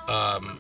[0.09, 0.59] um,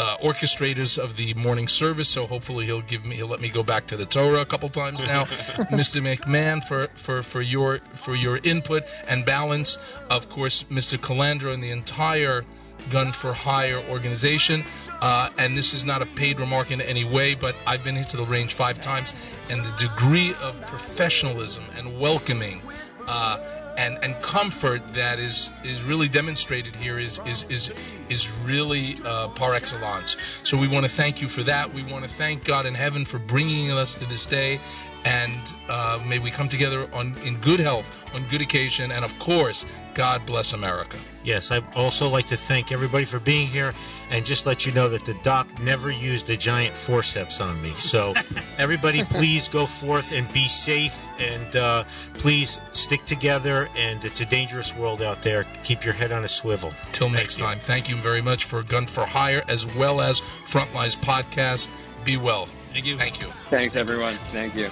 [0.00, 2.08] uh, orchestrators of the morning service.
[2.08, 4.68] So hopefully he'll give me he'll let me go back to the Torah a couple
[4.68, 5.24] times now.
[5.70, 6.00] Mr.
[6.02, 9.78] McMahon for, for, for your for your input and balance.
[10.10, 10.98] Of course, Mr.
[10.98, 12.44] Calandro and the entire
[12.90, 14.64] Gun for Hire organization.
[15.00, 18.16] Uh, and this is not a paid remark in any way, but I've been into
[18.16, 19.14] the range five times,
[19.50, 22.62] and the degree of professionalism and welcoming.
[23.06, 23.38] Uh,
[23.76, 27.72] and, and comfort that is, is really demonstrated here is, is, is,
[28.08, 30.16] is really uh, par excellence.
[30.42, 31.72] So we want to thank you for that.
[31.72, 34.60] We want to thank God in heaven for bringing us to this day.
[35.04, 39.18] And uh, may we come together on in good health, on good occasion, and of
[39.18, 40.98] course, God bless America.
[41.22, 43.72] Yes, I'd also like to thank everybody for being here
[44.10, 47.70] and just let you know that the doc never used a giant forceps on me.
[47.78, 48.12] So,
[48.58, 51.84] everybody, please go forth and be safe and uh,
[52.14, 53.70] please stick together.
[53.74, 55.46] And it's a dangerous world out there.
[55.62, 56.72] Keep your head on a swivel.
[56.92, 60.98] Till next time, thank you very much for Gun for Hire as well as Frontlines
[60.98, 61.70] Podcast.
[62.04, 62.46] Be well.
[62.72, 62.98] Thank you.
[62.98, 63.28] Thank you.
[63.48, 64.14] Thanks, everyone.
[64.28, 64.70] Thank you.